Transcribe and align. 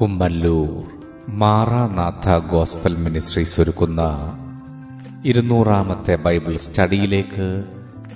Kummallur 0.00 0.82
Maranatha 1.28 2.38
gospel 2.38 2.96
ministries 2.96 3.60
ഒരുക്കുന്ന 3.60 4.02
ഇരുന്നൂറാമത്തെ 5.24 6.14
Bible 6.14 6.56
സ്റ്റഡിയിലേക്ക് 6.56 7.64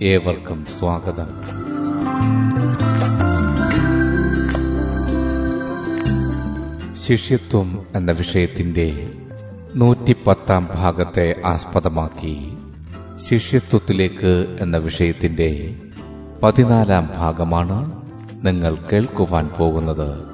ഏവർക്കും 0.03 0.67
സ്വാഗതം. 0.79 1.27
ശിഷ്യത്വം 6.95 7.87
എന്ന 7.95 8.13
വിഷയത്തിന്റെ 8.13 9.11
നൂറ്റിപ്പത്താം 9.77 10.69
ഭാഗത്തെ 10.75 11.35
ആസ്പദമാക്കി 11.45 12.57
ശിഷ്യത്വത്തിലേക്ക് 13.31 14.57
എന്ന 14.61 14.77
വിഷയത്തിന്റെ 14.77 15.77
പതിനാലാം 16.43 17.11
ഭാഗമാണ് 17.17 17.93
നിങ്ങൾ 18.47 18.79
കേൾക്കുവാൻ 18.93 19.49
പോകുന്നത്. 19.49 20.34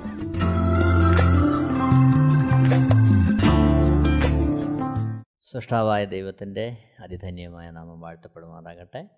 സൃഷ്ടാവായ 5.51 6.05
ദൈവത്തിന്റെ 6.05 6.95
അതിധന്യമായ 6.99 7.69
നാമം 7.71 8.01
വാഴ്ത്തപ്പെടുമാറാകട്ടെ. 8.01 9.09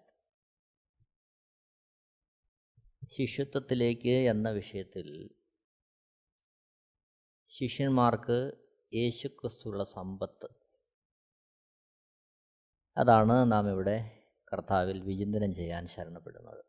ശിഷ്യത്വത്തിലേക്ക് 3.12 4.30
എന്ന 4.30 4.50
വിഷയത്തിൽ 4.50 5.30
ശിഷ്യന്മാർക്ക് 7.48 8.52
യേശുക്രിസ്തുള്ള 8.94 9.84
സമ്പത്ത്. 9.84 10.50
അതാണ് 12.98 13.52
നാം 13.52 13.70
ഇവിടെ 13.72 14.24
കർത്താവിൽ 14.54 15.02
വിചിന്തനം 15.02 15.56
ചെയ്യാൻ 15.56 15.88
ശരണപ്പെടുന്നത്. 15.88 16.66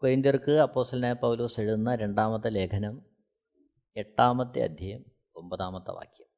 കൊരിന്ത്യർക്ക് 0.00 0.50
അപ്പോസലിനായ 0.50 1.12
പൗലോസ് 1.12 1.60
എഴുതുന്ന 1.60 1.94
രണ്ടാമത്തെ 1.94 2.50
ലേഖനം 2.50 3.16
എട്ടാമത്തെ 3.96 4.60
അധ്യയം 4.62 5.17
ഒമ്പതാമത്തെ 5.38 5.90
വാക്യം. 5.90 6.28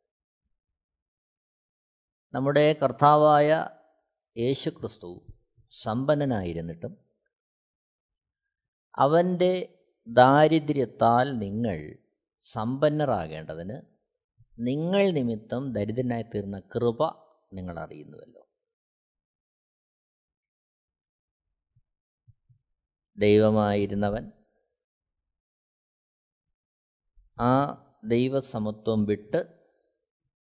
നമ്മുടെ 2.34 2.72
കർത്താവായ 2.72 3.68
യേശു 4.38 4.70
ക്രിസ്തു 4.70 5.26
സമ്പന്നനായിരുന്നിട്ടും 5.82 6.92
അവന്റെ 8.96 9.78
ദാരിദ്ര്യത്താൽ 10.08 11.38
നിങ്ങൾ 11.38 11.98
സമ്പന്നരാകേണ്ടതിന് 12.40 13.82
നിങ്ങൾ 14.58 15.10
നിമിത്തം 15.10 15.72
ദരിദ്രനായി 15.72 16.22
തീർന്ന 16.22 16.58
കൃപ 16.58 17.00
നിങ്ങൾ 17.52 17.78
അറിയുന്നുവല്ലോ. 17.78 18.42
ദൈവമായിരുന്നവൻ 23.18 24.32
ആ 27.40 27.50
ദൈവസമത്വം 28.02 29.04
വിട്ട് 29.04 29.40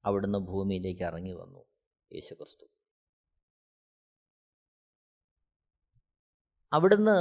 അവിടുന്ന് 0.04 0.38
ഭൂമിയിലേക്ക് 0.38 1.02
ഇറങ്ങി 1.02 1.32
വന്നു 1.32 1.62
യേശുക്രിസ്തു. 2.10 2.66
അവിടുന്ന് 6.72 7.18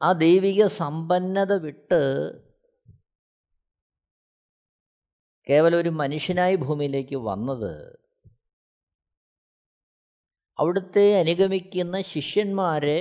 ആ 0.00 0.12
ദൈവിക 0.12 0.66
സമ്പന്നത 0.66 1.52
വിട്ട് 1.62 2.00
കേവലം 5.46 5.78
ഒരു 5.78 5.88
മനുഷ്യനായി 5.88 6.56
ഭൂമിയിലേക്ക് 6.56 7.16
വന്നത് 7.16 7.72
അവിടുത്തെ 10.58 11.18
അനുഗമിക്കുന്ന 11.18 12.00
ശിഷ്യന്മാരെ 12.00 12.98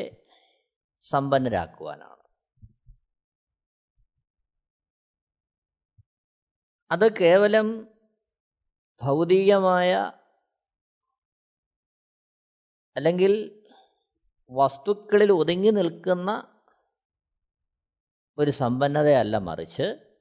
സമ്പന്നരാക്കുവാനാണ്. 1.02 2.21
അത് 6.92 7.20
കേവലം 7.20 7.88
ഭൗതികമായ 9.02 10.12
അല്ലെങ്കിൽ 12.96 13.64
വസ്തുക്കളിൽ 14.52 15.32
ഒതുങ്ങി 15.32 15.70
നിൽക്കുന്ന 15.70 16.60
ഒരു 18.38 18.52
സമ്പന്നതയല്ല 18.52 19.38
മറിച്ച്. 19.38 20.12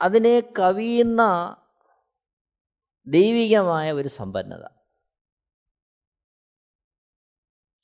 അതിനെ 0.00 0.40
കവിയുന്ന 0.58 1.22
ദൈവികമായ 3.06 3.92
ഒരു 3.92 4.08
സമ്പന്നത. 4.08 4.68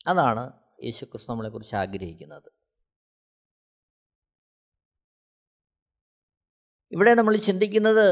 അതാണ് 0.06 0.52
യേശുക്രിസ്തു 0.84 1.30
നമ്മളെക്കുറിച്ച് 1.30 1.76
ആഗ്രഹിക്കുന്നത്. 1.76 2.59
ഇവിടെ 6.92 7.14
നമ്മൾ 7.14 7.36
ചിന്തിക്കുന്നത് 7.36 8.06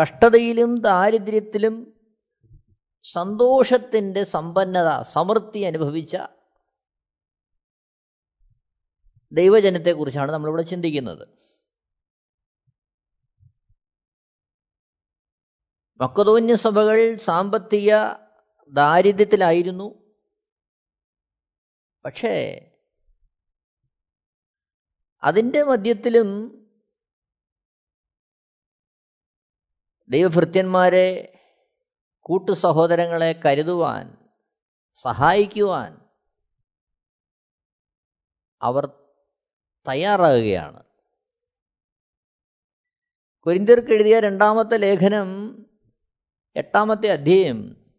കഷ്ടതയിലും 0.00 0.80
ദാരിദ്ര്യത്തിലും 0.80 2.00
സന്തോഷത്തിന്റെ 3.02 4.24
സമ്പന്നത 4.24 5.02
സമൃദ്ധി 5.02 5.58
അനുഭവിച്ച 5.58 6.16
ദൈവജനത്തെക്കുറിച്ചാണ് 9.32 10.32
നമ്മളിവിടെ 10.32 10.62
ചിന്തിക്കുന്നത്. 10.62 11.28
മക്കതോന്യ 16.00 16.54
സഭകൾ 16.54 17.16
സാമ്പത്തിക 17.16 17.94
ദാരിദ്ര്യത്തിലായിരുന്നു. 18.72 20.14
പക്ഷേ 22.04 22.34
അതിന്റെ 25.24 25.62
മധ്യത്തിലും 25.62 26.28
ദൈവഭൃത്യന്മാരെ 30.08 31.38
കൂട്ടു 32.20 32.52
സഹോദരങ്ങളെ 32.52 33.40
കരുതുവാൻ 33.44 34.28
സഹായിക്കുവാൻ 34.92 36.10
അവർ 38.62 38.86
തയ്യാറാകുകയാണ്. 39.88 40.84
കുരിന്തിർക്ക് 43.46 43.92
എഴുതിയ 43.92 44.20
രണ്ടാമത്തെ 44.20 44.76
ലേഖനം 44.76 45.60
എട്ടാമത്തെ 46.56 47.08
അധ്യയം 47.10 47.90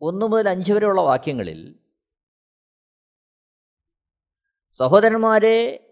ഒന്ന് 0.00 0.26
മുതൽ 0.26 0.48
അഞ്ച് 0.48 0.72
വരെയുള്ള 0.72 1.00
വാക്യങ്ങളിൽ 1.00 1.80
സഹോദരന്മാരെ 4.74 5.86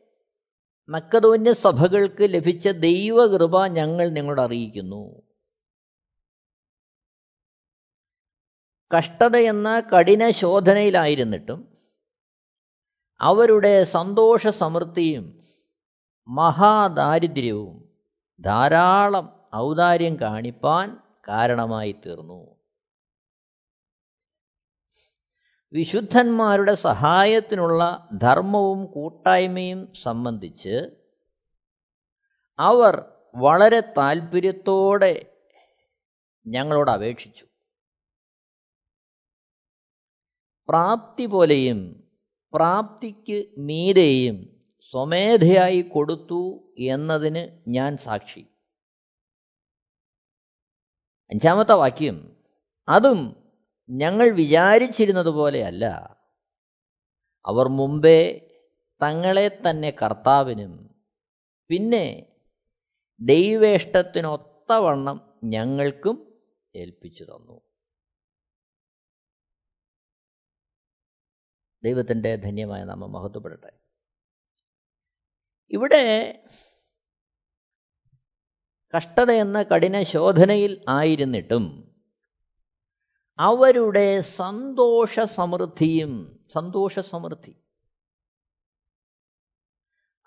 മക്കതോന്യ 0.89 1.53
സഭകൾക്ക് 1.53 2.23
ലഭിച്ച 2.23 2.69
ദൈവകൃപ 2.69 3.67
ഞങ്ങൾ 3.67 4.09
നിങ്ങളോട് 4.09 4.41
അറിയിക്കുന്നു. 4.41 5.23
കഷ്ടത 8.97 9.37
എന്ന 9.37 9.81
കഠിന 9.81 10.31
ശോധനയിലായിരുന്നിട്ടും 10.31 11.69
അവരുടെ 13.21 13.85
സന്തോഷ 13.85 14.47
സമൃദ്ധിയും 14.47 15.43
മഹാദാരിദ്ര്യവും 16.29 17.89
ധാരാളം 18.41 19.47
ഔദാര്യം 19.55 20.21
കാണിപ്പാൻ 20.21 20.97
കാരണമായി 21.29 21.93
തീർന്നു 21.93 22.58
വിശുദ്ധന്മാരുടെ 25.73 26.75
സഹായത്തിനുള്ള 26.75 28.09
ധർമ്മവും 28.23 28.87
കൂട്ടായ്മയും 28.87 29.93
സംബന്ധിച്ച് 30.03 30.91
അവർ 32.59 33.05
വളരെ 33.35 33.81
താൽപ്പര്യത്തോടെ 33.81 35.41
ഞങ്ങളോട് 36.47 36.91
അപേക്ഷിച്ചു. 36.91 37.47
പ്രാപ്തി 40.69 41.27
പോലെയും 41.27 42.11
പ്രാപ്തിക്ക് 42.55 43.47
മീരെയും 43.59 44.65
സ്വമേധയായി 44.81 45.81
കൊടുത്തു 45.83 46.75
എന്നതിന് 46.79 47.71
ഞാൻ 47.71 47.97
സാക്ഷി. 47.97 48.47
അഞ്ചാമത്തെ 51.31 51.73
വാക്യം 51.73 52.37
അതും 52.89 53.38
ഞങ്ങൾ 53.91 54.31
വിചാരിച്ചിരുന്നത് 54.31 55.27
പോലെയല്ല 55.27 56.19
അവർ 57.47 57.69
മുമ്പേ 57.69 58.51
തങ്ങളെ 59.03 59.49
തന്നെ 59.49 59.91
കർത്താവിനും 59.91 60.97
പിന്നെ 61.69 62.37
ദൈവേഷ്ടത്തിനൊത്തവണ്ണം 63.21 65.41
ഞങ്ങൾക്കും 65.45 66.45
ഏൽപ്പിച്ചു 66.77 67.25
തന്നു. 67.25 67.61
ദൈവത്തിന്റെ 71.83 72.37
ധന്യമായ 72.37 72.85
നാമം 72.85 73.13
മഹത്വപ്പെടട്ടെ. 73.13 73.79
ഇവിടെ 75.71 76.43
കഷ്ടത 78.97 79.31
എന്ന 79.31 79.63
കഠിന 79.63 80.03
ശോധനയിൽ 80.03 80.85
ആയിരുന്നിട്ടും 80.89 81.95
അവരുടെ 83.39 84.21
സന്തോഷ 84.23 85.21
സമൃദ്ധിയും 85.37 86.13
സന്തോഷ 86.53 86.99
സമൃദ്ധി 86.99 87.55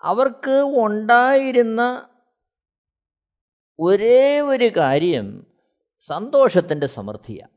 അവർക്ക് 0.02 0.56
ഉണ്ടായിരുന്ന 0.76 1.82
ഒരേ 3.78 4.40
ഒരു 4.40 4.68
കാര്യം 4.76 5.28
സന്തോഷത്തിന്റെ 6.10 6.86
സമൃദ്ധിയാണ് 6.86 7.54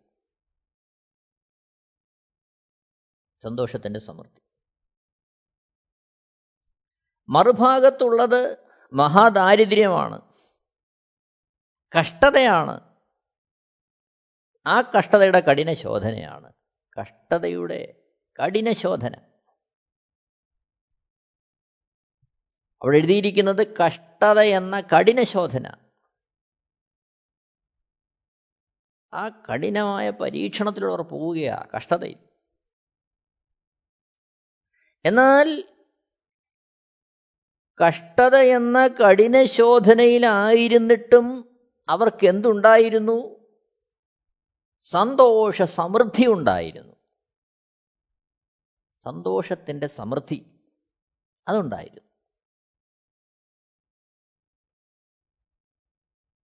സന്തോഷത്തിന്റെ 3.41 3.99
സമൃദ്ധി. 3.99 4.41
മറുഭാഗത്തുള്ളത് 7.29 8.41
മഹാദാരിദ്ര്യമാണ് 8.93 10.17
കഷ്ടതയാണ് 11.93 12.75
ആ 14.65 14.81
കഷ്ടതയുടെ 14.81 15.39
കഠിന 15.39 15.73
ശോധനയാണ് 15.73 16.49
കഷ്ടതയുടെ 16.97 17.81
കഠിന 18.39 18.71
ശോധന 18.73 19.15
അവിടെ 22.81 22.97
എഴുതിയിരിക്കുന്നത് 22.97 23.63
കഷ്ടത 23.81 24.39
എന്ന 24.39 24.81
കഠിന 24.81 25.23
ശോധന 25.23 25.67
ആ 29.13 29.29
കഠിനമായ 29.29 30.09
പരീക്ഷണത്തിലൂടെ 30.11 30.93
അവർ 30.93 31.01
പോവുകയാണ് 31.01 31.69
കഷ്ടതയിൽ. 31.75 32.17
എന്നാൽ 35.05 35.47
കഷ്ടത 37.79 38.35
എന്ന 38.35 38.87
കഠിന 38.87 39.43
ശോധനയിലായിരുന്നിട്ടും 39.45 41.25
അവർക്ക് 41.87 42.25
എന്തുണ്ടായിരുന്നു 42.25 43.17
സന്തോഷ 44.89 45.61
സമൃദ്ധി 45.61 46.27
ഉണ്ടായിരുന്നു 46.27 46.95
സന്തോഷത്തിന്റെ 49.03 49.87
സമൃദ്ധി 49.87 50.63
അതുണ്ടായിരുന്നു. 51.47 52.01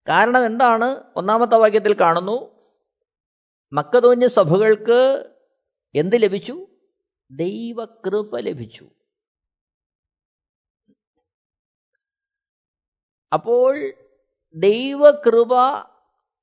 കാരണം 0.08 0.46
എന്താണ്? 0.46 1.14
ഒന്നാമത്തെ 1.16 1.56
വാക്യത്തിൽ 1.56 2.00
കാണുന്നു 2.00 2.68
മക്കതോഞ്ഞ 3.74 4.28
സഭകൾക്ക് 4.28 5.34
എന്ത് 5.96 6.16
ലഭിച്ചു? 6.16 6.68
ദൈവകൃപ 7.32 8.40
ലഭിച്ചു. 8.40 8.90
അപ്പോൾ 13.34 13.94
ദൈവകൃപ 14.56 15.54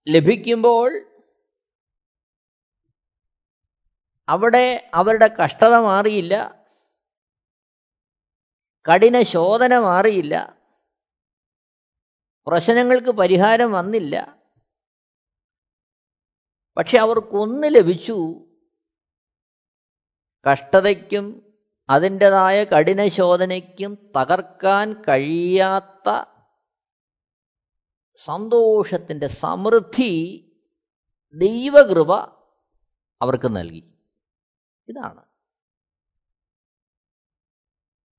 ലഭിക്കുമ്പോൾ 0.08 1.15
അവിടെ 4.28 4.90
അവരുടെ 4.94 5.26
കഷ്ടത 5.26 5.76
മാറിയില്ല. 5.76 6.66
കഠിന 8.88 9.22
ശോധന 9.22 9.78
മാറിയില്ല. 9.78 10.56
പ്രശ്നങ്ങൾക്ക് 12.46 13.10
പരിഹാരം 13.10 13.72
വന്നില്ല. 13.72 14.42
പക്ഷെ 16.76 16.98
അവർക്കൊന്ന് 16.98 17.74
ലഭിച്ചു. 17.74 18.46
കഷ്ടതയ്ക്കും 20.52 21.54
അതിന്റെതായ 21.90 22.64
കഠിന 22.64 23.08
ശോധനയ്ക്കും 23.08 24.12
തകർക്കാൻ 24.16 25.02
കഴിയാത്ത 25.08 26.24
സന്തോഷത്തിന്റെ 28.16 29.26
സമൃദ്ധി 29.26 30.42
ദൈവകൃപ 31.34 32.14
അവർക്ക് 33.22 33.56
നൽകി. 33.56 33.95
ഇതാണ്. 34.88 35.20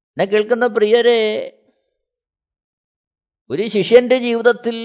എന്നെ 0.08 0.26
കേൾക്കുന്ന 0.26 0.68
പ്രിയരെ 0.68 1.54
ഒരു 3.50 3.68
ശിഷ്യന്റെ 3.68 4.20
ജീവിതത്തിൽ 4.20 4.76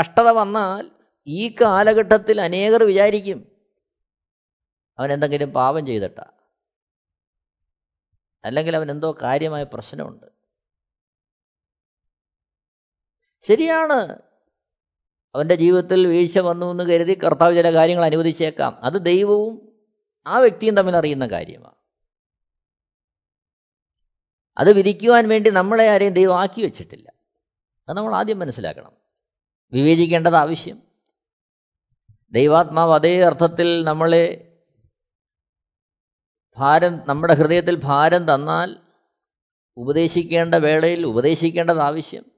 കഷ്ടത 0.00 0.28
വന്നാൽ 0.28 0.90
ഈ 1.26 1.48
കാലഘട്ടത്തിൽ 1.48 2.40
അനേകർ 2.40 2.82
വിചാരിക്കും 2.82 3.52
അവൻ 4.98 5.12
എന്തെങ്കിലും 5.12 5.50
പാപം 5.50 5.86
ചെയ്തിട്ട. 5.86 6.20
അല്ലെങ്കിൽ 8.44 8.76
അവൻ 8.76 8.90
എന്തോ 8.90 9.16
കാര്യമായ 9.22 9.62
പ്രശ്നമുണ്ട്. 9.62 10.26
ശരിയാണ്. 13.42 14.22
അവന്റെ 15.34 15.54
ജീവിതത്തിൽ 15.54 16.06
വീഴ്ച 16.06 16.38
വന്നു 16.38 16.70
എന്ന് 16.70 16.84
കരുതി 16.84 17.18
കർത്താവ് 17.18 17.54
ചില 17.54 17.74
കാര്യങ്ങൾ 17.74 18.04
അനുവദിച്ചേക്കാം. 18.04 18.84
അത് 18.84 19.04
ദൈവവും 19.04 19.71
ആ 20.26 20.38
വ്യക്തിയും 20.38 20.76
തമ്മിൽ 20.76 20.96
അറിയുന്ന 20.96 21.26
കാര്യമാണ്. 21.26 21.74
അത് 24.58 24.72
വിധിക്കുവാൻ 24.72 25.28
വേണ്ടി 25.28 25.50
നമ്മളെ 25.50 25.88
ആരെയും 25.88 26.12
ദൈവം 26.12 26.40
ആക്കി 26.40 26.62
വെച്ചിട്ടില്ല. 26.62 27.12
അത് 27.88 27.96
നമ്മൾ 27.96 28.14
ആദ്യം 28.14 28.38
മനസ്സിലാക്കണം. 28.38 28.92
വിവേചിക്കേണ്ടത് 29.72 30.36
ആവശ്യം. 30.36 30.82
ദൈവാത്മാവ് 32.30 32.94
അതേ 32.94 33.22
അർത്ഥത്തിൽ 33.22 33.84
നമ്മളെ 33.84 34.48
ഭാരം 36.56 37.00
നമ്മുടെ 37.08 37.34
ഹൃദയത്തിൽ 37.34 37.80
ഭാരം 37.84 38.34
തന്നാൽ 38.34 38.76
ഉപദേശിക്കേണ്ട 39.76 40.54
വേളയിൽ 40.54 41.06
ഉപദേശിക്കേണ്ടത് 41.06 41.80
ആവശ്യം. 41.80 42.31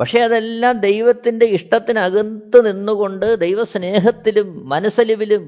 പക്ഷേ 0.00 0.20
അതെല്ലാം 0.20 0.80
ദൈവത്തിന്റെ 0.80 1.46
ഇഷ്ടത്തിനകത്ത് 1.46 2.66
നിന്നുകൊണ്ട് 2.66 3.40
ദൈവസ്നേഹത്തിലും 3.40 4.68
മനസ്സലിവിലും 4.68 5.44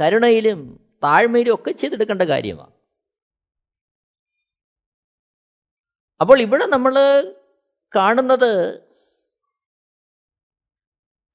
കരുണയിലും 0.00 0.60
താഴ്മയിലും 1.04 1.54
ഒക്കെ 1.54 1.70
ചെയ്തെടുക്കേണ്ട 1.72 2.22
കാര്യമാണ്. 2.22 2.72
അപ്പോൾ 6.20 6.40
ഇവിടെ 6.40 6.66
നമ്മൾ 6.66 6.94
കാണുന്നത് 7.96 8.82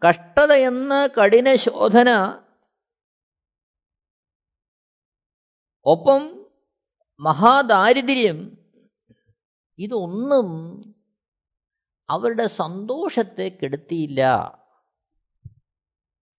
കഷ്ടത 0.07 0.53
എന്ന 0.53 1.07
കഠിന 1.07 1.55
ശോധന 1.55 2.09
ഒപ്പം 5.85 6.47
മഹാദാരിദ്ര്യം 7.19 8.57
ഇതൊന്നും 9.79 10.47
അവരുടെ 12.09 12.47
സന്തോഷത്തെ 12.47 13.57
കെടുത്തിയില്ല. 13.63 14.21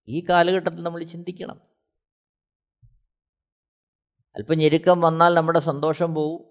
ഈ 0.07 0.25
കാലഘട്ടത്തിൽ 0.29 0.83
നമ്മൾ 0.83 1.03
ചിന്തിക്കണം. 1.03 1.61
അല്പം 4.35 4.57
ഞെരുക്കം 4.57 5.01
വന്നാൽ 5.01 5.33
നമ്മുടെ 5.33 5.59
സന്തോഷം 5.59 6.15
പോവും. 6.15 6.49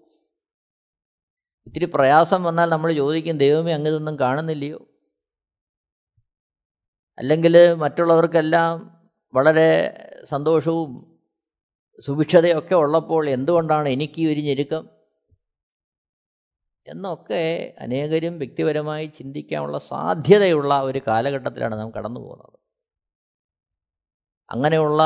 ഇത്തിരി 1.67 1.85
പ്രയാസം 1.85 2.43
വന്നാൽ 2.43 2.69
നമ്മൾ 2.69 2.93
ചോദിക്കും 2.93 3.37
ദൈവമേ 3.37 3.73
അങ്ങ് 3.73 4.17
കാണുന്നില്ലയോ? 4.17 4.85
അല്ലെങ്കിൽ 7.17 7.73
മറ്റുള്ളവർക്കെല്ലാം 7.73 8.99
വളരെ 9.33 9.69
സന്തോഷവും 10.29 11.19
സുഭിക്ഷതയൊക്കെ 12.05 12.75
ഉള്ളപ്പോൾ 12.75 13.29
എന്തുകൊണ്ടാണ് 13.29 13.89
എനിക്ക് 13.89 14.29
ഒരു 14.31 14.41
ഞെരുക്കം? 14.41 14.98
എന്നൊക്കെ 16.89 17.75
അനേകരും 17.79 18.37
വ്യക്തിപരമായി 18.37 19.05
ചിന്തിക്കാനുള്ള 19.05 19.77
സാധ്യതയുള്ള 19.77 20.81
ഒരു 20.81 21.01
കാലഘട്ടത്തിലാണ് 21.07 21.79
നാം 21.79 21.91
കടന്നു 21.91 22.19
പോകുന്നത്. 22.19 22.59
അങ്ങനെയുള്ള 24.51 25.01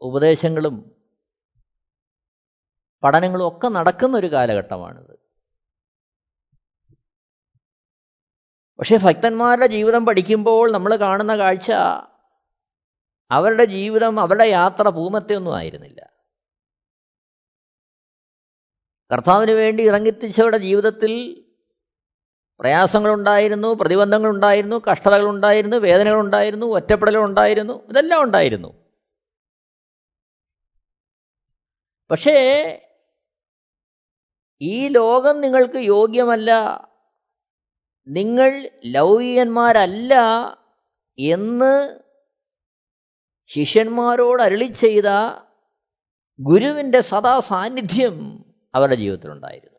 ഉപദേശങ്ങളും 0.00 1.00
പഠനങ്ങളും 3.02 3.48
ഒക്കെ 3.48 3.68
നടക്കുന്ന 3.68 4.16
ഒരു 4.16 4.32
കാലഘട്ടമാണിത്. 4.32 5.18
പക്ഷേ 8.78 8.98
ഭക്തന്മാരുടെ 9.02 9.66
ജീവിതം 9.66 10.06
പഠിക്കുമ്പോൾ 10.06 10.72
നമ്മൾ 10.72 10.96
കാണുന്ന 10.96 11.36
കാഴ്ച 11.36 11.72
അവരുടെ 13.30 13.64
ജീവിതം 13.64 14.20
അവരുടെ 14.20 14.44
യാത്ര 14.44 14.88
പൂമത്തെയൊന്നും 14.88 15.56
ആയിരുന്നില്ല. 15.56 16.13
കർത്താവിന് 19.12 19.50
വേണ്ടി 19.50 19.82
ഇറങ്ങിത്തിച്ചവരുടെ 19.82 20.58
ജീവിതത്തിൽ 20.58 21.44
പ്രയാസങ്ങളുണ്ടായിരുന്നു 22.60 23.74
പ്രതിബന്ധങ്ങളുണ്ടായിരുന്നു 23.74 24.82
കഷ്ടതകളുണ്ടായിരുന്നു 24.90 25.76
വേദനകളുണ്ടായിരുന്നു 25.76 26.66
ഒറ്റപ്പെടലുണ്ടായിരുന്നു 26.66 27.88
ഇതെല്ലാം 27.88 28.22
ഉണ്ടായിരുന്നു. 28.22 28.84
പക്ഷേ 32.10 32.36
ഈ 34.60 34.88
ലോകം 34.88 35.40
നിങ്ങൾക്ക് 35.40 35.78
യോഗ്യമല്ല. 35.78 36.50
നിങ്ങൾ 38.08 38.70
ലൗകികന്മാരല്ല 38.84 40.14
എന്ന് 41.18 41.98
ശിഷ്യന്മാരോട് 43.46 44.42
അരളി 44.42 44.64
ചെയ്ത 44.64 45.04
ഗുരുവിന്റെ 46.40 47.00
സദാ 47.00 47.40
സാന്നിധ്യം 47.40 48.43
അവരുടെ 48.74 48.94
ജീവിതത്തിലുണ്ടായിരുന്നു. 48.94 49.78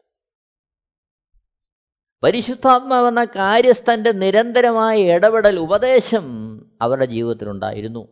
പരിശുദ്ധാത്മാവെന്ന 2.24 3.26
കാര്യസ്ഥന്റെ 3.26 4.12
നിരന്തരമായ 4.12 5.00
ഇടപെടൽ 5.00 5.60
ഉപദേശം 5.60 6.26
അവരുടെ 6.82 7.06
ജീവിതത്തിലുണ്ടായിരുന്നു. 7.06 8.08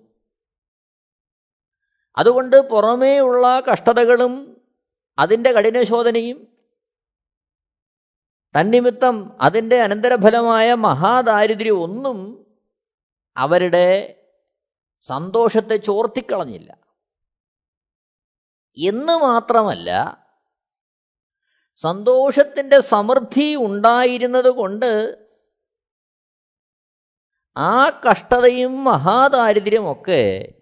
അതുകൊണ്ട് 2.17 2.69
പുറമേ 2.69 3.19
ഉള്ള 3.19 3.63
കഷ്ടതകളും 3.71 4.61
അതിന്റെ 5.19 5.51
കഠിനശോധനയും 5.51 6.47
തന്നിമിത്തം 8.59 9.41
അതിന്റെ 9.41 9.81
അനന്തരഫലമായ 9.81 10.73
മഹാദാരിദ്ര്യം 10.73 11.81
ഒന്നും 11.81 12.45
അവരുടെ 13.37 14.15
സന്തോഷത്തെ 15.01 15.77
ചോർത്തിക്കളഞ്ഞില്ല. 15.77 16.77
എന്ന് 18.77 19.13
മാത്രമല്ല 19.13 20.22
സന്തോഷത്തിന്റെ 21.75 22.79
സമൃദ്ധി 22.79 23.55
ഉണ്ടായിരുന്നത് 23.55 24.49
കൊണ്ട് 24.49 25.29
ആ 27.57 27.89
കഷ്ടതയും 27.89 28.83
മഹാദാരിദ്ര്യമൊക്കെ 28.83 30.53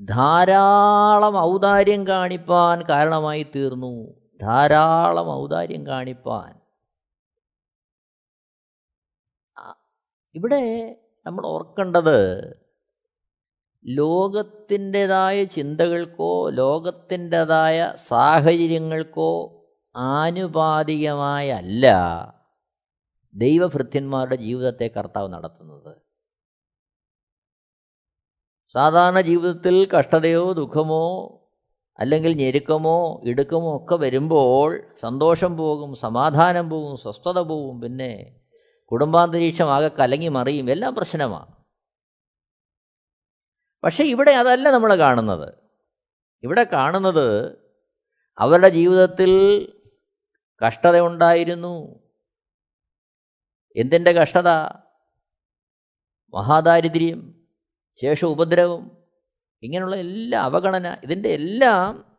ധാരാളം 0.00 1.40
ഔദാര്യം 1.40 2.06
കാണിപ്പാൻ 2.06 2.82
കാരണമായി 2.82 3.46
തീർന്നു. 3.56 4.14
ധാരാളം 4.40 5.34
ഔദാര്യം 5.34 5.86
കാണിപ്പാൻ. 5.86 6.62
ഇവിടെ 10.34 10.96
നമ്മൾ 11.26 11.46
ഓർക്കേണ്ടത് 11.46 12.18
ലോകത്തിന്റെതായ 13.84 15.44
ചിന്തകൾക്കോ 15.44 16.50
ലോകത്തിന്റെതായ 16.50 17.94
സാഹചര്യങ്ങൾക്കോ 18.06 19.58
ആനുപാതികമായല്ല 19.96 21.86
ദൈവഭൃത്യന്മാരുടെ 23.34 24.36
ജീവിതത്തെ 24.36 24.90
കർത്താവ് 24.96 25.32
നടത്തുന്നത്. 25.32 25.96
സാധാരണ 28.66 29.20
ജീവിതത്തിൽ 29.20 29.88
കഷ്ടതയോ 29.98 30.52
ദുഃഖമോ 30.52 31.38
അല്ലെങ്കിൽ 31.98 32.34
ഞെരുക്കമോ 32.34 33.20
ഇടുക്കമോ 33.24 33.76
ഒക്കെ 33.76 33.94
വരുമ്പോൾ 33.94 34.94
സന്തോഷം 35.02 35.56
പോകും 35.56 35.94
സമാധാനം 35.94 36.70
പോകും 36.70 36.96
സ്വസ്ഥത 36.96 37.38
പോകും 37.38 37.80
പിന്നെ 37.80 38.40
കുടുംബാന്തരീക്ഷം 38.92 39.72
ആകെ 39.72 39.88
കലങ്ങി 39.88 40.28
മറിയും 40.28 40.70
എല്ലാം 40.70 40.94
പ്രശ്നമാണ്. 40.94 41.52
പക്ഷേ 43.84 44.04
ഇവിടെ 44.04 44.30
അതല്ല 44.30 44.70
നമ്മൾ 44.70 44.94
കാണുന്നത്. 44.98 45.54
ഇവിടെ 46.42 46.64
കാണുന്നത് 46.64 47.58
അവരുടെ 48.38 48.68
ജീവിതത്തിൽ 48.68 49.32
കഷ്ടത 50.62 50.98
ഉണ്ടായിരുന്നു 50.98 52.02
എന്തിന്റെ 53.76 54.12
കഷ്ടത? 54.12 54.48
മഹാദാരിദ്ര്യം 56.34 57.46
ശേഷ 58.02 58.24
ഉപദ്രവം 58.24 59.06
ഇങ്ങനെയുള്ള 59.62 59.96
എല്ലാ 59.96 60.42
അവഗണന 60.42 61.00
ഇതിന്റെ 61.04 61.28
എല്ലാം 61.28 62.12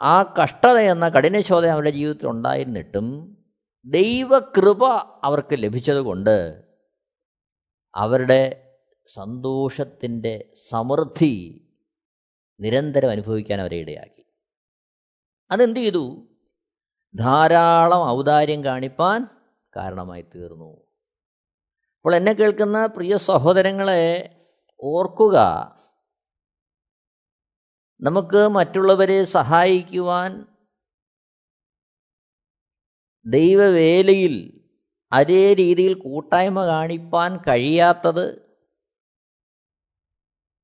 ആ 0.00 0.34
കഷ്ടത 0.42 0.78
എന്ന 0.78 1.08
കഠിനശോധ 1.08 1.66
അവരുടെ 1.66 1.90
ജീവിതത്തിൽ 1.90 2.26
ഉണ്ടായിരുന്നിട്ടും 2.26 3.36
ദൈവകൃപ 3.84 4.84
അവർക്ക് 5.24 5.54
ലഭിച്ചതുകൊണ്ട് 5.54 6.64
അവരുടെ 7.94 8.72
സന്തോഷത്തിന്റെ 9.06 10.54
സമൃദ്ധി 10.70 11.66
നിരന്തരം 12.60 13.10
അനുഭവിക്കാൻ 13.10 13.60
അവരെ 13.60 13.76
ഇടയാക്കി. 13.76 14.24
അതെന്ത് 15.50 15.80
ചെയ്തു? 15.80 16.29
ധാരാളം 17.14 18.08
ഔദാര്യം 18.08 18.64
കാണിപ്പാൻ 18.64 19.26
കാരണമായി 19.76 20.22
തീർന്നു. 20.22 20.70
അപ്പോൾ 21.96 22.14
എന്നെ 22.14 22.32
കേൾക്കുന്ന 22.32 22.86
പ്രിയ 22.86 23.16
സഹോദരങ്ങളെ 23.16 24.36
ഓർക്കുക 24.82 25.36
നമുക്ക് 28.00 28.48
മറ്റുള്ളവരെ 28.48 29.24
സഹായിക്കുവാൻ 29.24 30.46
ദൈവവേലയിൽ 33.26 34.64
അതേ 35.12 35.54
രീതിയിൽ 35.54 35.94
കൂട്ടായ്മ 35.94 36.66
കാണിപ്പാൻ 36.66 37.36
കഴിയാത്തത് 37.36 38.56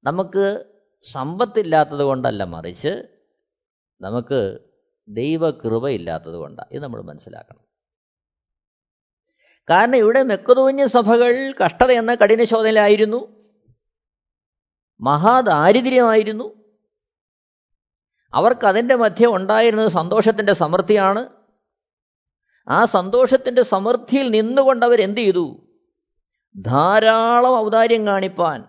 നമുക്ക് 0.05 0.75
സമ്പത്തില്ലാത്തത് 1.13 2.05
കൊണ്ടല്ല 2.05 2.43
മറിച്ച് 2.45 2.93
നമുക്ക് 4.01 4.41
ദൈവകൃപയില്ലാത്തത് 5.09 6.35
കൊണ്ടാണ്. 6.35 6.75
ഇത് 6.75 6.83
നമ്മൾ 6.83 7.03
മനസ്സിലാക്കണം. 7.03 7.67
കാരണം 9.71 9.97
ഇവിടെ 9.97 10.23
മെക്കതൂഞ്ഞ 10.23 10.87
സഭകൾ 10.87 11.55
കഷ്ടത 11.65 11.91
എന്ന 11.91 12.15
കഠിനശോധനയിലായിരുന്നു. 12.15 13.51
മഹാദാരിദ്ര്യമായിരുന്നു. 15.01 16.65
അവർക്കതിന്റെ 18.35 18.95
മധ്യം 18.95 19.37
ഉണ്ടായിരുന്നത് 19.37 19.89
സന്തോഷത്തിന്റെ 19.89 20.53
സമൃദ്ധിയാണ്. 20.53 21.29
ആ 22.69 22.85
സന്തോഷത്തിന്റെ 22.85 23.63
സമൃദ്ധിയിൽ 23.63 24.31
നിന്നുകൊണ്ട് 24.31 24.87
അവർ 24.87 25.03
എന്ത് 25.03 25.21
ചെയ്തു? 25.21 25.57
ധാരാളം 26.61 27.59
ഔദാര്യം 27.59 28.07
കാണിപ്പാൻ. 28.07 28.65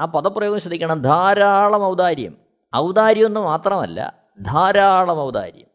ആ 0.00 0.04
പദപ്രയോഗം 0.04 0.60
ശ്രദ്ധിക്കണം. 0.60 1.02
ധാരാളം 1.02 1.84
ഔദാര്യം. 1.84 2.36
ഔദാര്യം 2.76 3.26
എന്ന് 3.26 3.40
മാത്രമല്ല 3.40 4.21
ധാരാളം 4.40 5.20
ഔദാര്യം. 5.20 5.66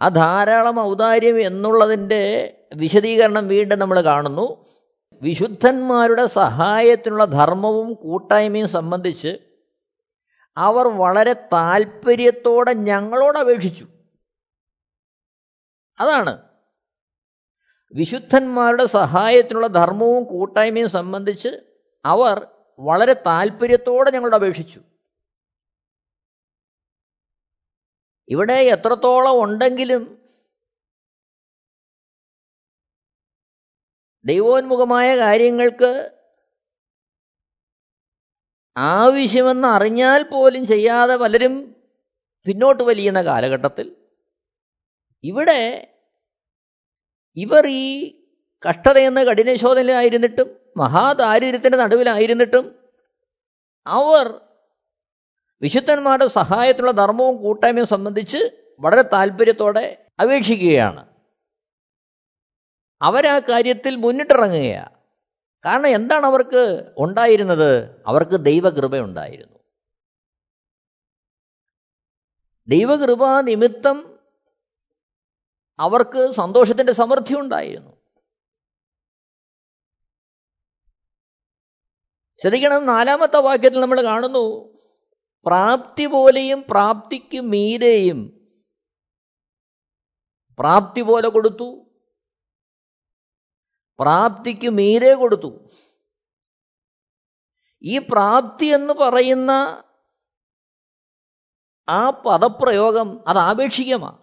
ആ 0.00 0.08
ധാരാളം 0.08 0.80
ഔദാര്യം 0.80 1.40
എന്നുള്ളതിന്റെ 1.40 2.54
വിശദീകരണം 2.74 3.48
വീണ്ടും 3.48 3.78
നമ്മൾ 3.78 4.00
കാണുന്നു. 4.00 4.66
വിശുദ്ധന്മാരുടെ 5.22 6.26
സഹായത്തിനുള്ള 6.26 7.24
ധർമ്മവും 7.24 7.94
കൂട്ടായ്മയും 7.94 8.68
സംബന്ധിച്ച് 8.68 9.38
അവർ 10.56 10.88
വളരെ 10.88 11.32
താല്പര്യത്തോടെ 11.32 12.72
ഞങ്ങളോട് 12.72 13.38
അപേക്ഷിച്ചു. 13.38 13.86
അതാണ്. 16.00 16.42
വിശുദ്ധന്മാരുടെ 17.92 18.86
സഹായത്തിനുള്ള 18.86 19.66
ധർമ്മവും 19.66 20.24
കൂട്ടായ്മയും 20.24 20.88
സംബന്ധിച്ച് 20.88 21.48
അവർ 22.04 22.46
വളരെ 22.78 23.12
താല്പര്യത്തോടെ 23.12 24.10
ഞങ്ങളോട് 24.10 24.36
അപേക്ഷിച്ചു. 24.36 24.80
ഇവിടെ 28.30 28.54
എത്രത്തോളം 28.54 29.42
ഉണ്ടെങ്കിലും 29.42 30.02
ദൈവോന്മുഖമായ 34.24 35.16
കാര്യങ്ങൾക്ക് 35.16 35.90
ആവശ്യമെന്ന് 38.76 39.68
അറിഞ്ഞാൽ 39.68 40.22
പോലും 40.22 40.66
ചെയ്യാതെ 40.66 41.16
പലരും 41.16 41.54
പിന്നോട്ട് 42.46 42.82
വലിയുന്ന 42.82 43.22
കാലഘട്ടത്തിൽ 43.22 43.86
ഇവിടെ 45.24 45.60
ഇവർ 47.36 47.66
ഈ 47.66 47.86
കഷ്ടതയെന്ന 48.68 49.24
കഠിനശോധനയിലായിരുന്നിട്ടും 49.24 50.48
മഹാദാരിദ്ര്യത്തിന്റെ 50.76 51.78
നടുവിലായിരുന്നിട്ടും 51.78 52.64
അവർ 53.86 54.26
വിശുദ്ധന്മാരുടെ 55.62 56.26
സഹായത്തിനുള്ള 56.26 56.90
ധർമ്മവും 56.90 57.42
കൂട്ടായ്മയും 57.42 57.86
സംബന്ധിച്ച് 57.86 58.36
വളരെ 58.80 59.02
താല്പര്യത്തോടെ 59.02 60.06
അപേക്ഷിക്കുകയാണ്. 60.22 61.08
അവരാ 63.02 63.38
കാര്യത്തിൽ 63.38 63.96
മുന്നിട്ടിറങ്ങുകയാണ് 63.96 64.98
കാരണം 65.64 65.86
എന്താണ് 65.86 66.26
അവർക്ക് 66.26 66.92
ഉണ്ടായിരുന്നത്? 66.98 68.02
അവർക്ക് 68.06 68.44
ദൈവകൃപയുണ്ടായിരുന്നു. 68.44 69.58
ദൈവകൃപ 72.68 73.40
നിമിത്തം 73.40 74.18
അവർക്ക് 75.78 76.32
സന്തോഷത്തിന്റെ 76.32 76.92
സമൃദ്ധി 76.92 77.34
ഉണ്ടായിരുന്നു 77.34 77.96
ശ്രദ്ധിക്കണം 82.42 82.86
നാലാമത്തെ 82.86 83.36
വാക്യത്തിൽ 83.36 83.80
നമ്മൾ 83.80 84.02
കാണുന്നു 84.02 84.77
പ്രാപ്തി 85.46 86.06
പോലെയും 86.14 86.60
പ്രാപ്തിക്ക് 86.70 87.40
മീരെയും 87.52 88.20
പ്രാപ്തി 90.58 91.02
പോലെ 91.08 91.28
കൊടുത്തു. 91.28 91.68
പ്രാപ്തിക്ക് 93.98 94.68
മീരെ 94.78 95.12
കൊടുത്തു. 95.14 95.50
ഈ 97.84 97.98
പ്രാപ്തി 98.10 98.66
എന്ന് 98.78 98.94
പറയുന്ന 98.94 99.50
ആ 101.88 102.10
പദപ്രയോഗം 102.26 103.08
അത് 103.28 103.38
ആപേക്ഷികമാണ് 103.38 104.18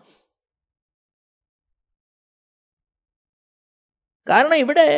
കാരണം 4.27 4.57
ഇവിടെ 4.63 4.89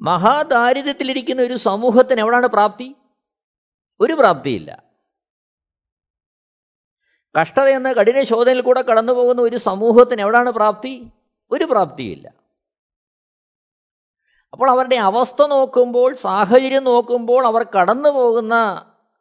മഹാദാരിദ്ര്യത്തിലിരിക്കുന്ന 0.00 1.42
ഒരു 1.42 1.56
സമൂഹത്തിന് 1.68 2.20
എവിടാണ് 2.20 2.48
പ്രാപ്തി? 2.56 2.88
ഒരു 4.00 4.12
പ്രാപ്തിയില്ല. 4.12 4.82
കഷ്ടത 7.40 7.68
എന്ന 7.68 7.92
കഠിന 7.92 8.22
ശോധനയിൽ 8.22 8.60
കൂടെ 8.60 8.82
കടന്നു 8.82 9.12
പോകുന്ന 9.12 9.42
ഒരു 9.42 9.56
സമൂഹത്തിന് 9.56 10.20
എവിടാണ് 10.20 10.50
പ്രാപ്തി? 10.50 11.10
ഒരു 11.50 11.64
പ്രാപ്തിയില്ല. 11.64 12.28
അപ്പോൾ 14.52 14.70
അവരുടെ 14.70 14.96
അവസ്ഥ 14.96 15.42
നോക്കുമ്പോൾ 15.42 16.14
സാഹചര്യം 16.14 16.84
നോക്കുമ്പോൾ 16.84 17.46
അവർ 17.46 17.62
കടന്നു 17.62 18.08
പോകുന്ന 18.08 18.54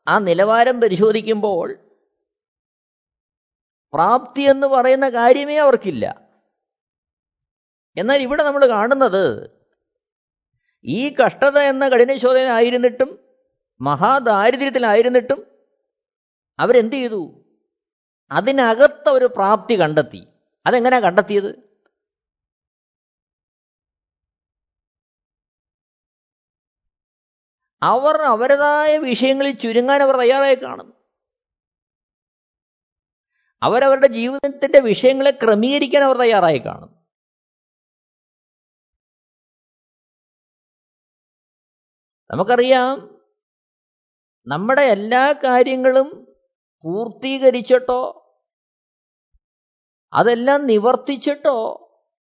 ആ 0.08 0.20
നിലവാരം 0.20 0.82
പരിശോധിക്കുമ്പോൾ 0.82 1.80
പ്രാപ്തി 3.94 4.42
എന്ന് 4.42 4.68
പറയുന്ന 4.68 5.10
കാര്യമേ 5.10 5.58
അവർക്കില്ല. 5.58 6.22
എന്നാൽ 7.98 8.22
ഇവിടെ 8.22 8.44
നമ്മൾ 8.44 8.66
കാണുന്നത് 8.66 9.52
ഈ 10.86 11.16
കഷ്ടത 11.16 11.60
എന്ന 11.60 11.90
കഠിനശോധന 11.90 12.42
ആയിരുന്നിട്ടും 12.42 13.23
മഹാദാരിദ്ര്യത്തിലായിരുന്നിട്ടും 13.84 15.52
അവരെന്ത് 16.60 16.94
ചെയ്തു? 16.94 17.46
അതിനകത്ത 18.32 19.10
ഒരു 19.10 19.26
പ്രാപ്തി 19.26 19.82
കണ്ടെത്തി. 19.82 20.28
അതെങ്ങനെയാ 20.66 21.00
കണ്ടെത്തിയത്? 21.00 21.74
അവർ 27.84 28.22
അവരുടേതായ 28.22 28.98
വിഷയങ്ങളിൽ 28.98 29.56
ചുരുങ്ങാൻ 29.56 30.04
അവർ 30.04 30.18
തയ്യാറായി 30.18 30.56
കാണും 30.56 30.94
അവരവരുടെ 33.64 34.08
ജീവിതത്തിന്റെ 34.08 34.80
വിഷയങ്ങളെ 34.80 35.32
ക്രമീകരിക്കാൻ 35.32 36.04
അവർ 36.04 36.18
തയ്യാറായി 36.18 36.58
കാണുന്നു. 36.58 37.04
നമുക്കറിയാം 42.32 43.13
നമ്മുടെ 44.48 44.82
എല്ലാ 44.82 45.34
കാര്യങ്ങളും 45.34 46.36
പൂർത്തീകരിച്ചിട്ടോ 46.84 48.20
അതെല്ലാം 50.14 50.68
നിവർത്തിച്ചിട്ടോ 50.68 51.80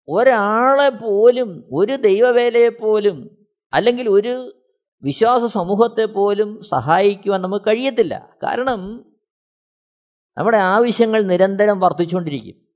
ഒരാളെ 0.08 0.88
പോലും 0.88 1.68
ഒരു 1.72 1.96
ദൈവവേലയെ 1.96 2.68
പോലും 2.68 3.46
അല്ലെങ്കിൽ 3.72 4.08
ഒരു 4.08 4.62
വിശ്വാസ 5.02 5.52
സമൂഹത്തെ 5.52 6.04
പോലും 6.04 6.62
സഹായിക്കുവാൻ 6.62 7.42
നമുക്ക് 7.42 7.64
കഴിയത്തില്ല. 7.64 8.36
കാരണം 8.42 9.12
നമ്മുടെ 10.38 10.56
ആവശ്യങ്ങൾ 10.56 11.22
നിരന്തരം 11.22 11.80
വർദ്ധിച്ചുകൊണ്ടിരിക്കും. 11.80 12.72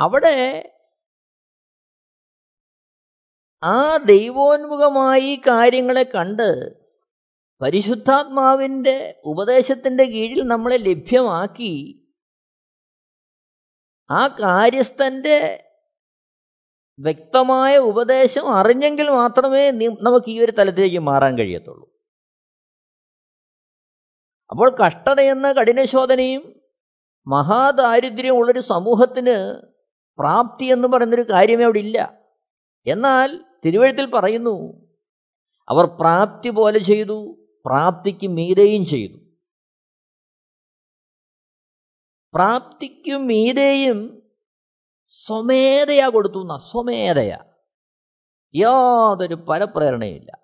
അവിടെ 0.00 0.74
ആ 3.62 3.96
ദൈവോന്മുഖമായി 3.96 5.42
കാര്യങ്ങളെ 5.46 6.02
കണ്ട് 6.02 6.78
പരിശുദ്ധാത്മാവിന്റെ 7.60 9.20
ഉപദേശത്തിന്റെ 9.24 10.04
കീഴിൽ 10.04 10.42
നമ്മളെ 10.42 10.76
ലഭ്യമാക്കി. 10.76 12.04
ആ 14.10 14.28
കാര്യസ്ഥന്റെ 14.28 15.64
വ്യക്തമായ 16.98 17.78
ഉപദേശം 17.78 18.54
അറിഞ്ഞെങ്കിൽ 18.54 19.08
മാത്രമേ 19.10 19.70
നമുക്ക് 19.70 20.30
ഈ 20.30 20.40
ഒരു 20.40 20.52
തലത്തിലേക്ക് 20.52 20.98
മാറാൻ 20.98 21.38
കഴിയത്തുള്ളൂ. 21.38 21.88
അപ്പോൾ 24.50 24.76
കഷ്ടതയെന്ന 24.86 25.52
കഠിനശോധനയും 25.52 26.62
മഹാദാരിദ്ര്യമുള്ളൊരു 27.26 28.60
സമൂഹത്തിന് 28.60 29.62
പ്രാപ്തി 30.18 30.64
എന്ന് 30.64 30.88
പറയുന്നൊരു 30.88 31.22
കാര്യമേ 31.22 31.64
അവിടെ 31.64 31.78
ഇല്ല 31.78 32.22
എന്നാൽ 32.86 33.47
തിരുവഴുത്തിൽ 33.64 34.10
പറയുന്നു 34.10 34.88
അവർ 35.68 35.84
പ്രാപ്തി 35.84 36.50
പോലെ 36.50 36.78
ചെയ്തു 36.78 37.46
പ്രാപ്തിക്ക് 37.66 38.26
മീതെയും 38.26 38.84
ചെയ്തു. 38.84 39.18
പ്രാപ്തിക്കും 42.34 43.26
മീതെയും 43.26 44.22
സ്വമേധയാ 45.08 46.08
കൊടുത്തു 46.08 46.42
എന്ന 46.42 46.58
സ്വമേധയാ. 46.58 47.38
യാതൊരു 48.54 49.34
പരപ്രേരണയില്ല 49.34 50.38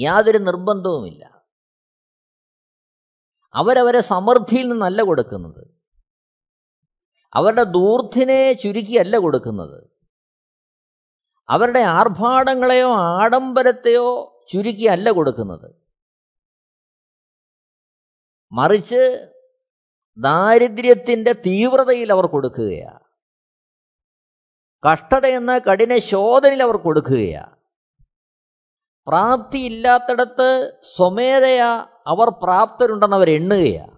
യാതൊരു 0.00 0.38
നിർബന്ധവുമില്ല. 0.38 1.44
അവരവരെ 3.54 4.00
സമൃദ്ധിയിൽ 4.00 4.68
നിന്നല്ല 4.68 5.02
കൊടുക്കുന്നത്. 5.02 5.78
അവരുടെ 7.34 7.62
ദൂർത്തിനെ 7.62 8.52
ചുരുക്കിയല്ല 8.52 9.16
കൊടുക്കുന്നത്. 9.16 9.93
അവരുടെ 11.48 11.80
ആർഭാടങ്ങളെയോ 11.80 12.90
ആഡംബരത്തെയോ 12.94 14.34
ചുരുക്കിയല്ല 14.52 15.08
കൊടുക്കുന്നത്. 15.10 15.68
മറിച്ച് 18.52 19.02
ദാരിദ്ര്യത്തിന്റെ 20.18 21.32
തീവ്രതയിൽ 21.32 22.12
അവർ 22.12 22.26
കൊടുക്കുകയാണ് 22.26 23.04
കഷ്ടത 24.82 25.26
എന്ന 25.26 25.58
കഠിന 25.58 25.98
ശോധനയിൽ 25.98 26.62
അവർ 26.62 26.76
കൊടുക്കുകയാണ് 26.76 27.56
പ്രാപ്തിയില്ലാത്തിടത്ത് 29.06 30.72
സ്വമേധയാ 30.96 31.70
അവർ 32.06 32.30
പ്രാപ്തരുണ്ടെന്ന് 32.30 33.16
അവർ 33.16 33.30
എണ്ണുകയാണ് 33.30 33.96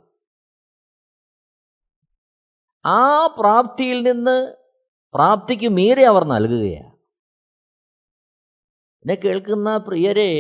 ആ 2.85 3.27
പ്രാപ്തിയിൽ 3.39 4.03
നിന്ന് 4.03 4.55
പ്രാപ്തിക്ക് 5.15 5.69
മീറി 5.69 6.03
അവർ 6.03 6.25
നൽകുകയാണ് 6.25 6.96
എന്നെ 9.07 9.15
കേൾക്കുന്ന 9.25 9.77
പ്രിയരെ 9.77 10.31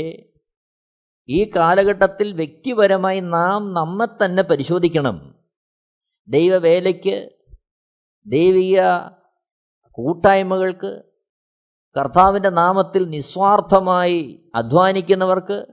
ഈ 1.29 1.51
കാലഘട്ടത്തിൽ 1.57 2.33
വ്യക്തിപരമായി 2.33 3.21
നാം 3.21 3.73
നമ്മെ 3.73 4.07
തന്നെ 4.07 4.43
പരിശോധിക്കണം. 4.43 5.35
ദൈവവേലയ്ക്ക് 6.29 7.31
ദൈവിക 8.27 8.81
കൂട്ടായ്മകൾക്ക് 9.99 11.03
കർത്താവിന്റെ 11.97 12.51
നാമത്തിൽ 12.51 13.09
നിസ്വാർത്ഥമായി 13.09 14.51
അധ്വാനിക്കുന്നവർക്ക് 14.55 15.67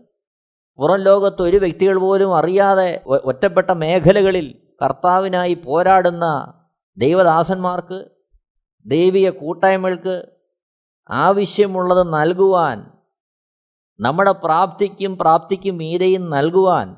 പുറം 0.80 1.00
ലോകത്ത് 1.00 1.42
ഒരു 1.42 1.58
വ്യക്തികൾ 1.58 1.98
പോലും 1.98 2.38
അറിയാതെ 2.38 3.02
ഒറ്റപ്പെട്ട 3.08 3.72
മേഖലകളിൽ 3.72 4.54
കർത്താവിനായി 4.84 5.54
പോരാടുന്ന 5.54 6.56
ദൈവദാസന്മാർക്ക് 6.98 8.00
ദൈവിക 8.86 9.30
കൂട്ടായ്മകൾക്ക് 9.30 10.33
ആവശ്യമുള്ളത് 11.10 12.14
നൽകുവാൻ 12.14 12.94
നമ്മുടെ 14.00 14.32
പ്രാപ്തിക്കും 14.32 15.18
പ്രാപ്തിക്കും 15.18 15.78
മീരെയും 15.78 16.30
നൽകുവാൻ 16.30 16.96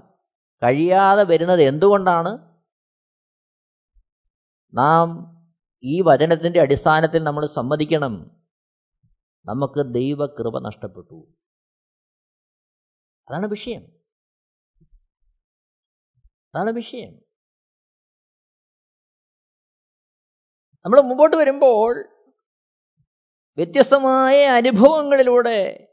കഴിയാതെ 0.64 1.24
വരുന്നത് 1.24 1.62
എന്തുകൊണ്ടാണ്? 1.62 2.38
നാം 4.74 5.36
ഈ 5.84 6.02
വചനത്തിന്റെ 6.02 6.62
അടിസ്ഥാനത്തിൽ 6.62 7.24
നമ്മൾ 7.24 7.46
സമ്മതിക്കണം. 7.46 8.42
നമുക്ക് 9.46 9.94
ദൈവകൃപ 9.94 10.60
നഷ്ടപ്പെട്ടു. 10.60 11.34
അതാണ് 13.30 13.46
വിഷയം. 13.46 13.82
അതാണ് 16.54 16.72
വിഷയം. 16.72 17.14
നമ്മൾ 20.86 21.02
മുമ്പോട്ട് 21.02 21.36
വരുമ്പോൾ 21.36 22.15
വ്യത്യസ്തമായ 23.58 24.46
അനുഭവങ്ങളിലൂടെ 24.46 25.88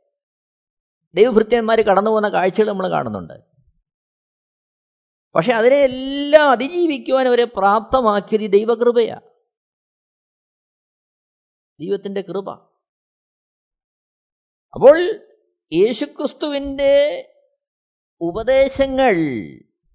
ദൈവഭൃത്യന്മാർ 1.14 1.80
കടന്നു 1.80 2.10
പോകുന്ന 2.10 2.28
കാഴ്ചകൾ 2.28 2.66
നമ്മൾ 2.66 2.90
കാണുന്നുണ്ട്. 2.90 3.32
പക്ഷെ 5.34 5.52
അതിനെ 5.52 5.76
എല്ലാം 5.76 6.50
അതിജീവിക്കുവാൻ 6.50 7.28
അവരെ 7.28 7.44
പ്രാപ്തമാക്കിയത് 7.44 8.42
ഈ 8.42 8.46
ദൈവകൃപയാ. 8.46 9.20
ദൈവത്തിന്റെ 11.80 12.20
കൃപ. 12.20 12.50
അപ്പോൾ 14.74 15.00
യേശുക്രിസ്തുവിന്റെ 15.72 17.28
ഉപദേശങ്ങൾ 18.20 19.16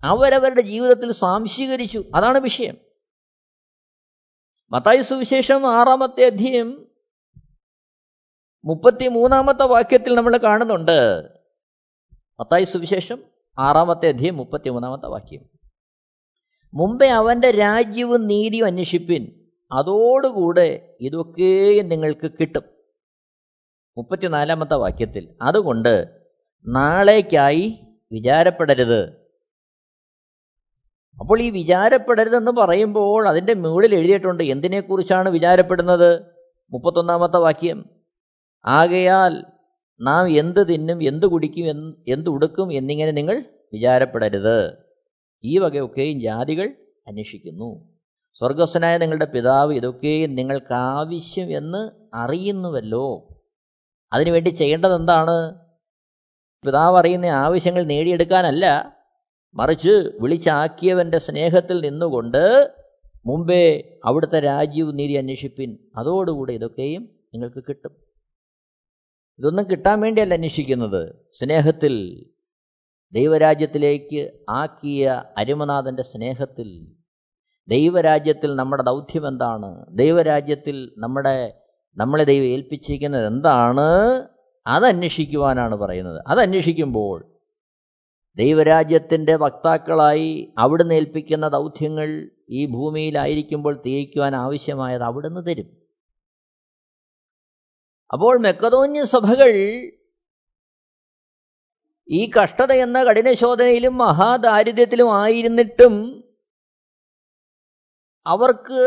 അവരവരുടെ 0.04 0.62
ജീവിതത്തിൽ 0.62 1.12
സ്വാംശീകരിച്ചു. 1.12 2.04
അതാണ് 2.16 2.38
വിഷയം. 2.38 2.78
മത്തായി 4.72 5.02
സുവിശേഷം 5.02 5.68
ആറാമത്തെ 5.68 6.26
അധ്യയം 6.26 6.97
മുപ്പത്തി 8.66 9.08
മൂന്നാമത്തെ 9.08 9.64
വാക്യത്തിൽ 9.64 10.16
നമ്മൾ 10.16 10.38
കാണുന്നുണ്ട്. 10.38 11.24
മത്തായി 12.40 12.64
സുവിശേഷം 12.64 13.24
ആറാമത്തെ 13.60 14.08
അധ്യയം 14.08 14.38
മുപ്പത്തിമൂന്നാമത്തെ 14.38 15.08
വാക്യം. 15.08 15.46
മുമ്പേ 16.74 17.08
അവന്റെ 17.08 17.52
രാജ്യവും 17.52 18.28
നീതിയും 18.28 18.66
അന്വേഷിപ്പിൻ. 18.66 19.28
അതോടുകൂടെ 19.72 20.96
ഇതൊക്കെയും 21.02 21.90
നിങ്ങൾക്ക് 21.90 22.32
കിട്ടും. 22.32 22.64
മുപ്പത്തിനാലാമത്തെ 23.98 24.76
വാക്യത്തിൽ. 24.76 25.36
അതുകൊണ്ട് 25.42 26.08
നാളേക്കായി 26.68 27.80
വിചാരപ്പെടരുത്. 28.12 29.10
അപ്പോൾ 31.20 31.42
ഈ 31.42 31.50
വിചാരപ്പെടരുതെന്ന് 31.50 32.52
പറയുമ്പോൾ 32.52 33.28
അതിന്റെ 33.28 33.54
മുകളിൽ 33.54 33.96
എഴുതിയിട്ടുണ്ട് 33.96 34.44
എന്തിനെക്കുറിച്ചാണ് 34.44 35.30
വിചാരപ്പെടുന്നത്? 35.30 36.22
മുപ്പത്തൊന്നാമത്തെ 36.72 37.38
വാക്യം. 37.38 37.97
ആകയാൽ 38.68 39.46
നാം 40.02 40.38
എന്ത് 40.38 40.68
തിന്നും 40.68 41.04
എന്ത് 41.04 41.26
കുടിക്കും 41.26 42.04
എന്ത് 42.08 42.30
ഉടുക്കും 42.30 42.74
എന്നിങ്ങനെ 42.74 43.12
നിങ്ങൾ 43.12 43.46
വിചാരപ്പെടരുത്. 43.74 44.74
ഈ 45.44 45.58
വകയൊക്കെയും 45.58 46.22
ജാതികൾ 46.22 46.76
അന്വേഷിക്കുന്നു. 47.08 47.98
സ്വർഗസ്വനായ 48.34 48.98
നിങ്ങളുടെ 48.98 49.26
പിതാവ് 49.26 49.74
ഇതൊക്കെയും 49.74 50.36
നിങ്ങൾക്ക് 50.36 50.74
ആവശ്യം 50.74 51.58
എന്ന് 51.58 51.92
അറിയുന്നുവല്ലോ. 52.14 53.28
അതിനുവേണ്ടി 54.14 54.50
ചെയ്യേണ്ടത് 54.50 54.96
എന്താണ് 54.96 55.56
പിതാവ് 56.66 56.98
അറിയുന്ന 56.98 57.26
ആവശ്യങ്ങൾ 57.26 57.84
നേടിയെടുക്കാനല്ല 57.84 58.96
മറിച്ച് 59.54 60.12
വിളിച്ചാക്കിയവന്റെ 60.22 61.18
സ്നേഹത്തിൽ 61.18 61.82
നിന്നുകൊണ്ട് 61.82 62.74
മുമ്പേ 63.26 63.84
അവിടുത്തെ 64.06 64.40
രാജ്യവും 64.40 64.96
നീതി 64.96 65.14
അന്വേഷിപ്പിൻ. 65.14 65.78
അതോടുകൂടെ 65.98 66.54
ഇതൊക്കെയും 66.54 67.10
നിങ്ങൾക്ക് 67.34 67.64
കിട്ടും. 67.70 68.07
ഇതൊന്നും 69.40 69.66
കിട്ടാൻ 69.72 70.00
വേണ്ടിയല്ല 70.00 70.34
അന്വേഷിക്കുന്നത്. 70.34 71.16
സ്നേഹത്തിൽ 71.32 72.26
ദൈവരാജ്യത്തിലേക്ക് 73.14 74.32
ആക്കിയ 74.50 75.24
അരുമനാഥന്റെ 75.38 76.04
സ്നേഹത്തിൽ 76.04 76.88
ദൈവരാജ്യത്തിൽ 77.70 78.56
നമ്മുടെ 78.56 78.84
ദൗത്യം 78.84 79.28
എന്താണ്? 79.28 79.86
ദൈവരാജ്യത്തിൽ 79.90 80.92
നമ്മുടെ 80.98 81.54
നമ്മളെ 81.98 82.24
ദൈവം 82.24 82.46
ഏൽപ്പിച്ചിരിക്കുന്നത് 82.46 83.28
എന്താണ്? 83.28 84.28
അതന്വേഷിക്കുവാനാണ് 84.68 85.76
പറയുന്നത്. 85.76 86.24
അതന്വേഷിക്കുമ്പോൾ 86.28 87.38
ദൈവരാജ്യത്തിന്റെ 88.38 89.36
വക്താക്കളായി 89.36 90.54
അവിടുന്ന് 90.58 90.94
ഏൽപ്പിക്കുന്ന 90.94 91.48
ദൗത്യങ്ങൾ 91.48 92.30
ഈ 92.50 92.66
ഭൂമിയിലായിരിക്കുമ്പോൾ 92.66 93.82
തികയ്ക്കുവാൻ 93.86 94.36
ആവശ്യമായത് 94.36 95.04
അവിടുന്ന് 95.04 95.46
തരും. 95.46 95.87
അപ്പോൾ 98.14 98.40
മെക്കതോന്യ 98.40 99.04
സഭകൾ 99.04 99.52
ഈ 102.10 102.32
കഷ്ടത 102.32 102.72
എന്ന 102.72 103.04
കഠിനശോധനയിലും 103.04 103.98
മഹാദാരിദ്ര്യത്തിലും 103.98 105.22
ആയിരുന്നിട്ടും 105.22 106.24
അവർക്ക് 108.26 108.84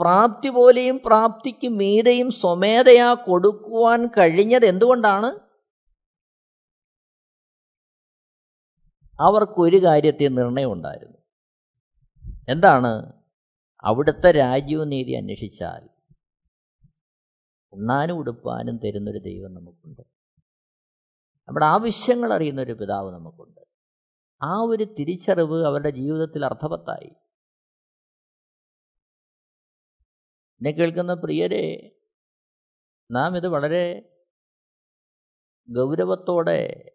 പ്രാപ്തി 0.00 0.48
പോലെയും 0.48 1.00
പ്രാപ്തിക്ക് 1.06 1.68
മീതയും 1.68 2.30
സ്വമേധയാ 2.30 3.14
കൊടുക്കുവാൻ 3.14 4.06
കഴിഞ്ഞത് 4.06 4.64
എന്തുകൊണ്ടാണ്? 4.64 5.26
അവർക്കൊരു 9.20 9.76
കാര്യത്തിൽ 9.76 10.34
നിർണയമുണ്ടായിരുന്നു. 10.34 11.18
എന്താണ്? 12.48 13.12
അവിടുത്തെ 13.84 14.30
രാജ്യവും 14.30 14.88
നീതി 14.88 15.12
അന്വേഷിച്ചാൽ 15.12 15.93
ഉണ്ണാനും 17.74 18.16
ഉടുപ്പാനും 18.16 18.76
തരുന്നൊരു 18.76 19.18
ദൈവം 19.18 19.54
നമുക്കുണ്ട്. 19.54 20.02
നമ്മുടെ 21.48 21.66
ആവശ്യങ്ങൾ 21.66 22.32
അറിയുന്നൊരു 22.32 22.72
പിതാവ് 22.72 23.12
നമുക്കുണ്ട്. 23.12 23.60
ആ 24.42 24.56
ഒരു 24.56 24.84
തിരിച്ചറിവ് 24.84 25.66
അവരുടെ 25.66 25.90
ജീവിതത്തിൽ 25.90 26.44
അർത്ഥവത്തായി. 26.44 27.10
എന്നെ 30.54 30.70
കേൾക്കുന്ന 30.70 31.14
പ്രിയരെ 31.14 31.96
നാം 33.10 33.36
ഇത് 33.36 33.48
വളരെ 33.48 34.10
ഗൗരവത്തോടെ 35.70 36.90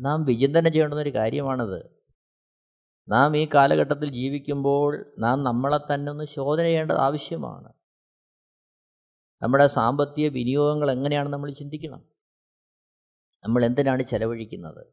നാം 0.00 0.24
വിചിന്തനം 0.24 0.72
ചെയ്യേണ്ടുന്നൊരു 0.72 1.14
കാര്യമാണത്. 1.14 2.04
നാം 3.08 3.36
ഈ 3.36 3.48
കാലഘട്ടത്തിൽ 3.54 4.12
ജീവിക്കുമ്പോൾ 4.12 5.14
നാം 5.18 5.44
നമ്മളെ 5.44 5.94
തന്നെ 5.94 6.12
ഒന്ന് 6.12 6.24
ശോധന 6.24 6.62
ചെയ്യേണ്ടത് 6.62 6.96
ആവശ്യമാണ്. 6.96 7.73
നമ്മുടെ 9.42 9.66
സാമ്പത്തിക 9.66 10.28
വിനിയോഗങ്ങൾ 10.28 10.90
എങ്ങനെയാണ് 10.90 11.28
നമ്മൾ 11.28 11.50
ചിന്തിക്കണം? 11.50 12.04
നമ്മൾ 13.44 13.64
എന്തിനാണ് 13.64 14.02
ചെലവഴിക്കുന്നത്? 14.02 14.86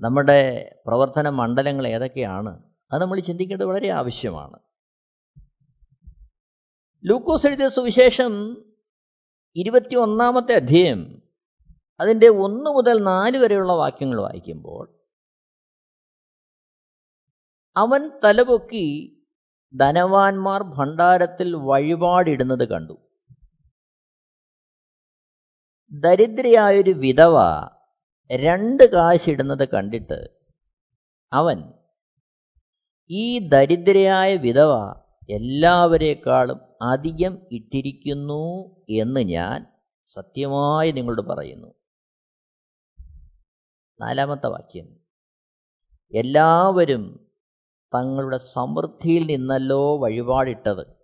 നമ്മുടെ 0.00 0.70
പ്രവർത്തന 0.86 1.28
മണ്ഡലങ്ങൾ 1.28 1.86
ഏതൊക്കെയാണ്? 1.86 2.72
അത് 2.92 3.00
നമ്മൾ 3.02 3.20
ചിന്തിക്കേണ്ടത് 3.20 3.66
വളരെ 3.66 3.88
ആവശ്യമാണ്. 3.88 4.58
ലൂക്കോസ് 7.04 7.46
എഴുതിയ 7.46 7.68
സുവിശേഷം 7.68 8.56
ഇരുപത്തി 9.56 9.94
ഒന്നാമത്തെ 9.94 10.52
അധ്യയം 10.52 11.22
അതിന്റെ 12.00 12.28
ഒന്ന് 12.28 12.70
മുതൽ 12.70 12.98
നാല് 13.02 13.36
വരെയുള്ള 13.36 13.72
വാക്യങ്ങൾ 13.72 14.20
വായിക്കുമ്പോൾ 14.20 14.96
അവൻ 17.76 18.10
തലപൊക്കി 18.24 19.15
ധനവാന്മാർ 19.74 20.62
ഭണ്ഡാരത്തിൽ 20.62 21.54
വഴിപാടിടുന്നത് 21.54 22.68
കണ്ടു. 22.68 22.98
ദരിദ്രയായൊരു 25.92 26.90
വിധവ 26.90 27.36
രണ്ട് 28.30 28.92
കാശിടുന്നത് 28.92 29.68
കണ്ടിട്ട് 29.68 30.30
അവൻ 31.32 31.72
ഈ 33.10 33.48
ദരിദ്രയായ 33.48 34.36
വിധവ 34.36 35.02
എല്ലാവരേക്കാളും 35.28 36.60
അധികം 36.82 37.38
ഇട്ടിരിക്കുന്നു 37.52 38.74
എന്ന് 38.90 39.20
ഞാൻ 39.20 39.66
സത്യമായി 40.06 40.92
നിങ്ങളോട് 40.92 41.22
പറയുന്നു. 41.22 41.74
നാലാമത്തെ 44.00 44.46
വാക്യം 44.46 44.86
എല്ലാവരും 46.14 47.25
തങ്ങളുടെ 47.96 48.36
സമൃദ്ധിയിൽ 48.36 49.26
നിന്നല്ലോ 49.26 49.98
വഴിപാടിട്ടത്. 49.98 50.96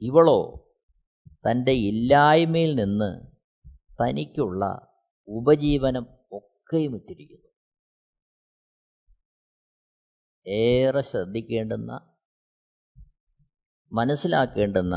ഇവളോ 0.00 0.68
തന്റെ 1.28 1.72
ഇല്ലായ്മയിൽ 1.72 2.74
നിന്ന് 2.74 3.30
തനിക്കുള്ള 4.02 4.92
ഉപജീവനം 5.28 6.06
ഒക്കെയും 6.32 6.94
ഇട്ടിരിക്കുന്നു. 6.96 7.50
ഏറെ 10.46 11.02
ശ്രദ്ധിക്കേണ്ടുന്ന 11.02 12.16
മനസ്സിലാക്കേണ്ടുന്ന 13.92 14.94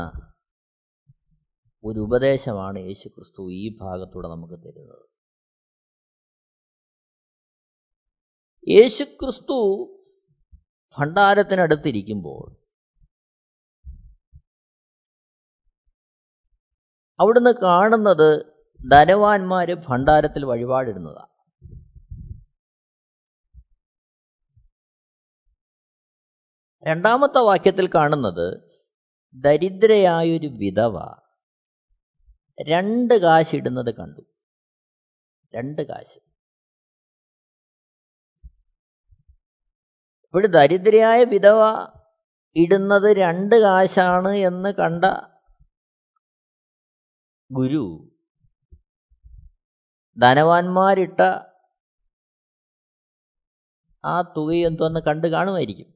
ഒരു 1.84 2.00
ഉപദേശമാണ് 2.00 2.78
യേശു 2.78 3.08
ക്രിസ്തു 3.08 3.52
ഈ 3.52 3.78
ഭാഗത്തൂടെ 3.80 4.28
നമുക്ക് 4.28 4.54
തരുന്നത്. 4.54 5.14
യേശുക്രിസ്തു 8.68 9.58
ഭണ്ഡാരത്തിനടുത്തിരിക്കുമ്പോൾ 10.98 12.64
അവിടുന്ന് 17.20 17.50
കാണുന്നത് 17.62 18.54
ധനവാന്മാർ 18.90 19.74
ഭണ്ഡാരത്തിൽ 19.88 20.44
വഴിപാടിടുന്നതാണ്. 20.44 21.34
രണ്ടാമത്തെ 26.88 27.38
വാക്യത്തിൽ 27.38 27.90
കാണുന്നത് 27.94 28.70
ദരിദ്രയായൊരു 29.34 30.46
വിധവ 30.46 30.96
രണ്ട് 32.62 33.14
കാശിടുന്നത് 33.14 33.94
കണ്ടു. 33.94 34.20
രണ്ട് 35.54 35.82
കാശ്. 35.82 36.33
ഇപ്പോൾ 40.34 40.46
ദരിദ്രയായ 40.46 41.24
വിധവ 41.24 41.60
ഇടുന്നത് 42.56 43.16
രണ്ട് 43.16 43.54
കാശാണ് 43.56 44.28
എന്ന് 44.28 44.68
കണ്ട 44.74 45.04
ഗുരു 47.50 48.12
ധനവാന്മാരിട്ട 50.18 51.20
ആ 54.04 54.22
തുക 54.22 54.52
എന്തോന്ന് 54.52 55.00
കണ്ടു 55.00 55.26
കാണുമായിരിക്കും. 55.28 55.94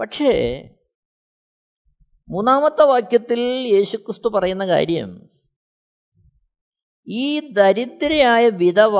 പക്ഷേ 0.00 0.32
മൂന്നാമത്തെ 2.28 2.82
വാക്യത്തിൽ 2.82 3.40
യേശുക്രിസ്തു 3.74 4.28
പറയുന്ന 4.28 4.66
കാര്യം 4.66 5.28
ഈ 7.08 7.52
ദരിദ്രയായ 7.52 8.48
വിധവ 8.48 8.96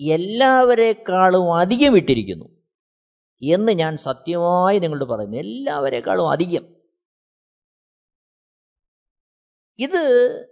എല്ലാവരെക്കാളും 0.00 1.56
അധികം 1.58 1.96
ഇട്ടിരിക്കുന്നു 1.96 2.44
എന്ന് 3.42 3.72
ഞാൻ 3.72 3.96
സത്യമായി 3.96 4.78
നിങ്ങളോട് 4.78 5.04
പറയുന്നു. 5.04 5.36
എല്ലാവരെക്കാളും 5.36 6.30
അധികം. 6.30 6.76
ഇത് 9.78 10.46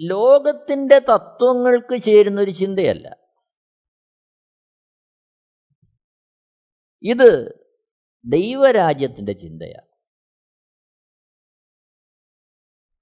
ലോകത്തിന്റെ 0.00 0.98
തത്വങ്ങൾക്ക് 0.98 2.02
ചേരുന്നൊരു 2.02 2.50
ചിന്തയല്ല. 2.50 3.16
ഇത് 7.02 7.52
ദൈവരാജ്യത്തിന്റെ 8.24 9.32
ചിന്തയാണ്. 9.32 9.87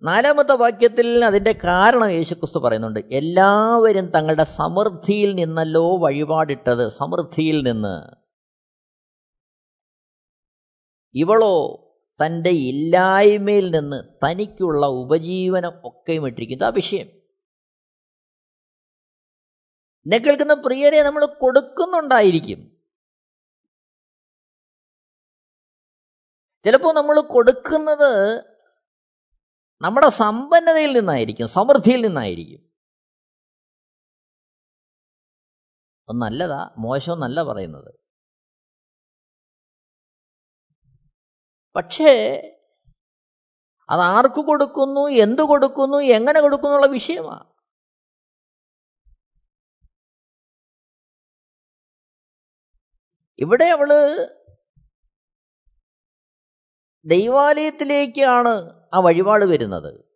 നാലാമത്തെ 0.02 0.52
വാക്യത്തിൽ 0.52 1.24
അതിന്റെ 1.24 1.52
കാരണം 1.64 2.10
യേശുക്രിസ്തു 2.10 2.58
പറയുന്നുണ്ട് 2.58 3.00
എല്ലാവരും 3.00 4.10
തങ്ങളുടെ 4.10 4.44
സമൃദ്ധിയിൽ 4.44 5.34
നിന്നല്ലോ 5.34 5.98
വഴിപാടിട്ടത്. 5.98 6.88
സമൃദ്ധിയിൽ 6.88 7.62
നിന്ന്. 7.62 8.16
ഇവളോ 11.14 11.82
തന്റെ 12.24 12.50
ഇല്ലായ്മയിൽ 12.50 13.70
നിന്ന് 13.70 14.02
തനിക്കുള്ള 14.24 14.86
ഉപജീവനം 14.86 15.72
ഒക്കെയും 15.84 16.26
ഇട്ടിരിക്കുന്നത് 16.26 16.68
ആ 16.68 16.72
വിഷയം. 16.74 17.06
എന്നെ 20.06 20.18
കേൾക്കുന്ന 20.18 20.54
പ്രിയരെ 20.54 21.02
നമ്മൾ 21.02 21.26
കൊടുക്കുന്നുണ്ടായിരിക്കും. 21.26 22.76
ചിലപ്പോൾ 26.64 26.94
നമ്മൾ 26.94 27.20
കൊടുക്കുന്നത് 27.20 28.42
നമ്മുടെ 29.80 30.08
സമ്പന്നതയിൽ 30.08 30.92
നിന്നായിരിക്കും 30.98 31.48
സമൃദ്ധിയിൽ 31.48 32.00
നിന്നായിരിക്കും. 32.06 32.60
നല്ലതാ 36.08 36.70
മോശമെന്നല്ല 36.78 37.42
പറയുന്നത്. 37.42 37.90
പക്ഷേ 41.76 42.12
അത് 43.90 44.00
ആർക്ക് 44.00 44.42
കൊടുക്കുന്നു 44.46 45.08
എന്തു 45.24 45.42
കൊടുക്കുന്നു 45.42 45.98
എങ്ങനെ 46.16 46.40
കൊടുക്കുന്നു 46.40 46.86
വിഷയമാണ് 46.86 47.46
ഇവിടെ 53.38 53.64
അവൾ 53.64 53.90
ദൈവാലയത്തിലേക്കാണ് 57.06 58.54
ആ 58.96 59.00
വഴിപാട് 59.00 59.44
വരുന്നത്. 59.44 60.06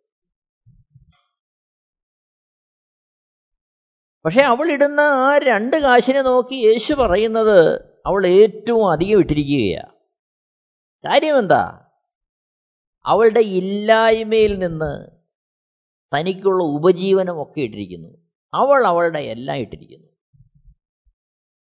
പക്ഷേ 4.25 4.41
അവൾ 4.41 4.71
ഇടുന്ന 4.71 4.99
ആ 4.99 5.37
രണ്ട് 5.37 5.77
കാശിനെ 5.77 6.21
നോക്കി 6.21 6.55
യേശു 6.55 6.93
പറയുന്നത് 6.93 7.57
അവൾ 8.05 8.27
ഏറ്റവും 8.27 8.91
അധികം 8.91 9.19
ഇട്ടിരിക്കുകയാണ് 9.19 9.93
കാര്യം 11.05 11.39
എന്താ 11.39 11.87
അവളുടെ 13.05 13.39
ഇല്ലായ്മയിൽ 13.39 14.59
നിന്ന് 14.59 15.21
തനിക്കുള്ള 16.15 16.63
ഉപജീവനം 16.63 17.43
ഒക്കെ 17.43 17.61
ഇട്ടിരിക്കുന്നു. 17.61 18.09
അവൾ 18.53 18.87
അവളുടെ 18.87 19.19
എല്ലാം 19.19 19.57
ഇട്ടിരിക്കുന്നു. 19.57 20.07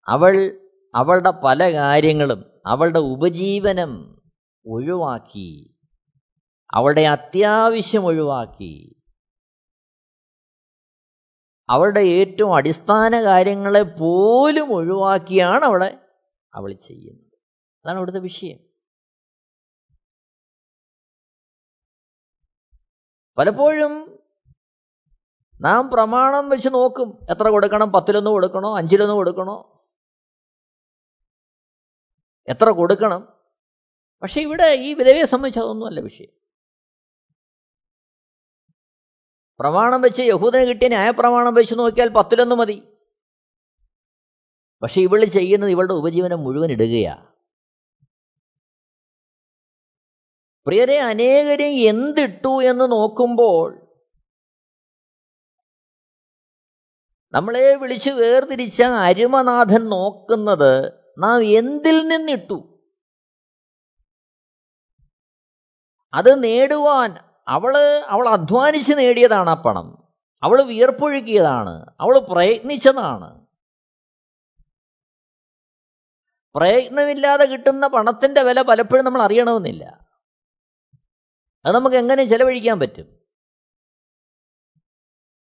അവൾ 0.08 0.60
അവളുടെ 0.96 1.30
പല 1.30 1.74
കാര്യങ്ങളും 1.74 2.62
അവളുടെ 2.68 3.00
ഉപജീവനം 3.00 4.22
ഒഴിവാക്കി 4.66 5.77
അവളുടെ 6.74 7.02
അത്യാവശ്യം 7.02 8.06
ഒഴിവാക്കി. 8.06 9.04
അവളുടെ 11.70 12.00
ഏറ്റവും 12.00 12.56
അടിസ്ഥാന 12.56 13.24
കാര്യങ്ങളെ 13.24 13.82
പോലും 13.82 14.74
ഒഴിവാക്കിയാണ് 14.74 15.66
അവളെ 15.66 16.00
അവൾ 16.54 16.74
ചെയ്യുന്നത്. 16.74 17.40
അതാണ് 17.86 17.98
അവിടുത്തെ 17.98 18.20
വിഷയം. 18.20 18.60
പലപ്പോഴും 23.38 24.20
നാം 25.62 25.90
പ്രമാണം 25.90 26.50
വെച്ച് 26.50 26.70
നോക്കും. 26.70 27.28
എത്ര 27.32 27.48
കൊടുക്കണം? 27.48 27.92
പത്തിലൊന്ന് 27.92 28.30
കൊടുക്കണോ? 28.30 28.78
അഞ്ചിലൊന്ന് 28.78 29.14
കൊടുക്കണോ? 29.14 29.86
എത്ര 32.48 32.70
കൊടുക്കണം? 32.70 33.40
പക്ഷെ 34.22 34.42
ഇവിടെ 34.42 34.74
ഈ 34.74 34.94
വിധവയെ 34.94 35.26
സംബന്ധിച്ച് 35.26 35.60
അതൊന്നുമല്ല 35.60 36.00
വിഷയം. 36.00 36.37
പ്രമാണം 39.60 40.02
വെച്ച് 40.02 40.22
യഹൂദന് 40.22 40.68
കിട്ടിയ 40.68 40.88
ന്യായപ്രമാണം 40.88 41.54
വെച്ച് 41.54 41.76
നോക്കിയാൽ 41.80 42.10
പത്തിലൊന്ന് 42.10 42.56
മതി. 42.56 42.98
പക്ഷെ 44.82 45.02
ഇവൾ 45.02 45.26
ചെയ്യുന്നത് 45.26 45.70
ഇവളുടെ 45.70 45.94
ഉപജീവനം 45.94 46.44
മുഴുവൻ 46.44 46.72
ഇടുകയാ. 46.72 47.34
പ്രിയരെ 50.68 51.00
അനേകരും 51.00 51.72
എന്തിട്ടു 51.90 52.64
എന്ന് 52.64 52.92
നോക്കുമ്പോൾ 52.92 53.88
നമ്മളെ 57.34 57.76
വിളിച്ച് 57.76 58.10
വേർതിരിച്ച 58.10 58.82
അരുമനാഥൻ 58.82 59.90
നോക്കുന്നത് 59.90 60.94
നാം 61.18 61.44
എന്തിൽ 61.44 62.08
നിന്നിട്ടു? 62.08 62.80
അത് 66.14 66.44
നേടുവാൻ 66.44 67.27
അവൾ 67.48 67.78
അവൾ 68.08 68.30
അധ്വാനിച്ച് 68.30 68.94
നേടിയതാണ് 68.98 69.50
ആ 69.50 69.54
പണം. 69.54 70.14
അവൾ 70.44 70.62
വിയർപ്പൊഴുക്കിയതാണ് 70.62 71.86
അവൾ 72.00 72.20
പ്രയത്നിച്ചതാണ്. 72.20 73.48
പ്രയത്നമില്ലാതെ 76.56 77.46
കിട്ടുന്ന 77.46 77.88
പണത്തിന്റെ 77.88 78.44
വില 78.44 78.62
പലപ്പോഴും 78.62 79.06
നമ്മൾ 79.06 79.22
അറിയണമെന്നില്ല. 79.22 80.08
അത് 81.66 81.76
നമുക്ക് 81.76 81.96
എങ്ങനെ 81.96 82.26
ചെലവഴിക്കാൻ 82.26 82.80
പറ്റും? 82.80 83.18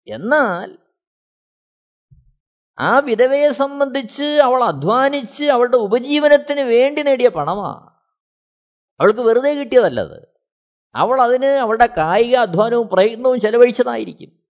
എന്നാൽ 0.07 0.78
ആ 2.78 2.98
വിധവയെ 2.98 3.50
സംബന്ധിച്ച് 3.50 4.22
അവൾ 4.22 4.64
അധ്വാനിച്ച് 4.64 5.44
അവളുടെ 5.44 5.76
ഉപജീവനത്തിന് 5.76 6.61
വേണ്ടി 6.61 7.02
നേടിയ 7.02 7.28
പണമാണ് 7.28 7.90
അവൾക്ക് 9.00 9.20
വെറുതെ 9.20 9.55
കിട്ടിയതല്ലത്. 9.55 10.32
അവൾ 10.94 11.20
അതിന് 11.22 11.44
അവളുടെ 11.44 11.87
കായിക 11.87 12.37
അധ്വാനവും 12.37 12.88
പ്രയത്നവും 12.88 13.40
ചെലവഴിച്ചതായിരിക്കും. 13.40 14.42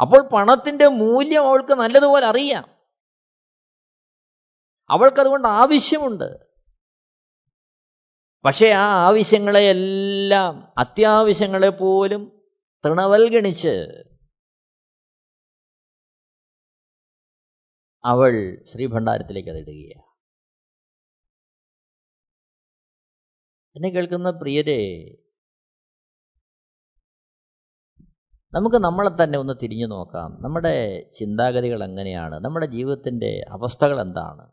അപ്പോൾ 0.00 0.28
പണത്തിന്റെ 0.28 0.86
മൂല്യം 0.86 1.42
അവൾക്ക് 1.42 1.72
നല്ലതുപോലെ 1.72 2.26
അറിയാം. 2.26 2.76
അവൾക്കതുകൊണ്ട് 4.90 5.48
ആവശ്യമുണ്ട്. 5.48 6.46
പക്ഷേ 8.44 8.68
ആ 8.68 9.06
ആവശ്യങ്ങളെയെല്ലാം 9.06 10.74
അത്യാവശ്യങ്ങളെ 10.78 11.68
പോലും 11.68 12.52
തൃണവൽഗണിച്ച് 12.84 13.86
അവൾ 18.04 18.64
ശ്രീഭണ്ഡാരത്തിലേക്ക് 18.72 19.48
അത് 19.48 19.58
ഇടുകയാണ്. 19.58 20.05
എന്നെ 23.76 23.88
കേൾക്കുന്ന 23.88 24.30
പ്രിയരെ 24.30 24.78
നമുക്ക് 28.54 28.76
നമ്മളെ 28.76 29.24
തന്നെ 29.24 29.38
ഒന്ന് 29.38 29.52
തിരിഞ്ഞു 29.62 29.86
നോക്കാം. 29.86 30.42
നമ്മുടെ 30.42 31.02
ചിന്താഗതികൾ 31.18 31.84
എങ്ങനെയാണ്? 31.84 32.34
നമ്മുടെ 32.44 32.66
ജീവിതത്തിന്റെ 32.66 33.44
അവസ്ഥകൾ 33.52 34.00
എന്താണ്? 34.00 34.52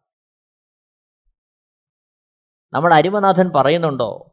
നമ്മുടെ 2.74 2.96
അരിമനാഥൻ 2.96 3.52
പറയുന്നുണ്ടോ? 3.56 4.32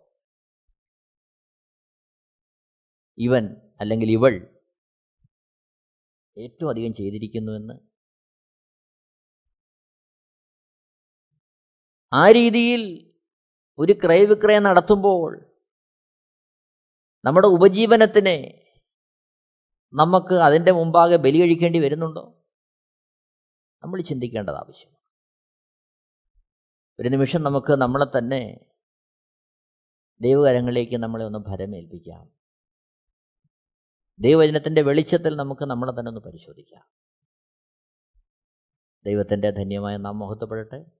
ഇവൻ 3.19 3.73
അല്ലെങ്കിൽ 3.81 4.11
ഇവൾ 4.11 4.63
ഏറ്റവും 6.39 6.71
അധികം 6.71 6.95
ചെയ്തിരിക്കുന്നുവെന്ന് 6.95 7.75
ആ 12.13 12.31
രീതിയിൽ 12.31 13.10
ഒരു 13.81 13.93
ക്രയവിക്രയം 13.93 14.63
നടത്തുമ്പോൾ 14.63 15.57
നമ്മുടെ 17.25 17.47
ഉപജീവനത്തിന് 17.49 18.61
നമുക്ക് 19.95 20.35
അതിന്റെ 20.35 20.73
മുമ്പാകെ 20.73 21.17
ബലി 21.17 21.39
കഴിക്കേണ്ടി 21.39 21.79
വരുന്നുണ്ടോ? 21.79 22.45
നമ്മൾ 23.83 24.01
ചിന്തിക്കേണ്ടത് 24.01 24.55
ആവശ്യമാണ്. 24.55 24.97
ഒരു 27.01 27.09
നിമിഷം 27.09 27.43
നമുക്ക് 27.43 27.73
നമ്മളെ 27.73 28.19
തന്നെ 28.19 28.61
ദൈവകരങ്ങളിലേക്ക് 30.21 30.97
നമ്മളെ 30.97 31.25
ഒന്ന് 31.25 31.39
ഭരമേൽപ്പിക്കാം. 31.39 32.31
ദൈവവചനത്തിന്റെ 34.21 34.83
വെളിച്ചത്തിൽ 34.83 35.37
നമുക്ക് 35.37 35.65
നമ്മളെ 35.65 35.93
തന്നെ 35.93 36.09
ഒന്ന് 36.09 36.21
പരിശോധിക്കാം. 36.21 36.85
ദൈവത്തിന്റെ 39.07 39.51
ധന്യമായ 39.51 39.97
നാം 39.97 40.19
മുഹത്തപ്പെടട്ടെ 40.19 41.00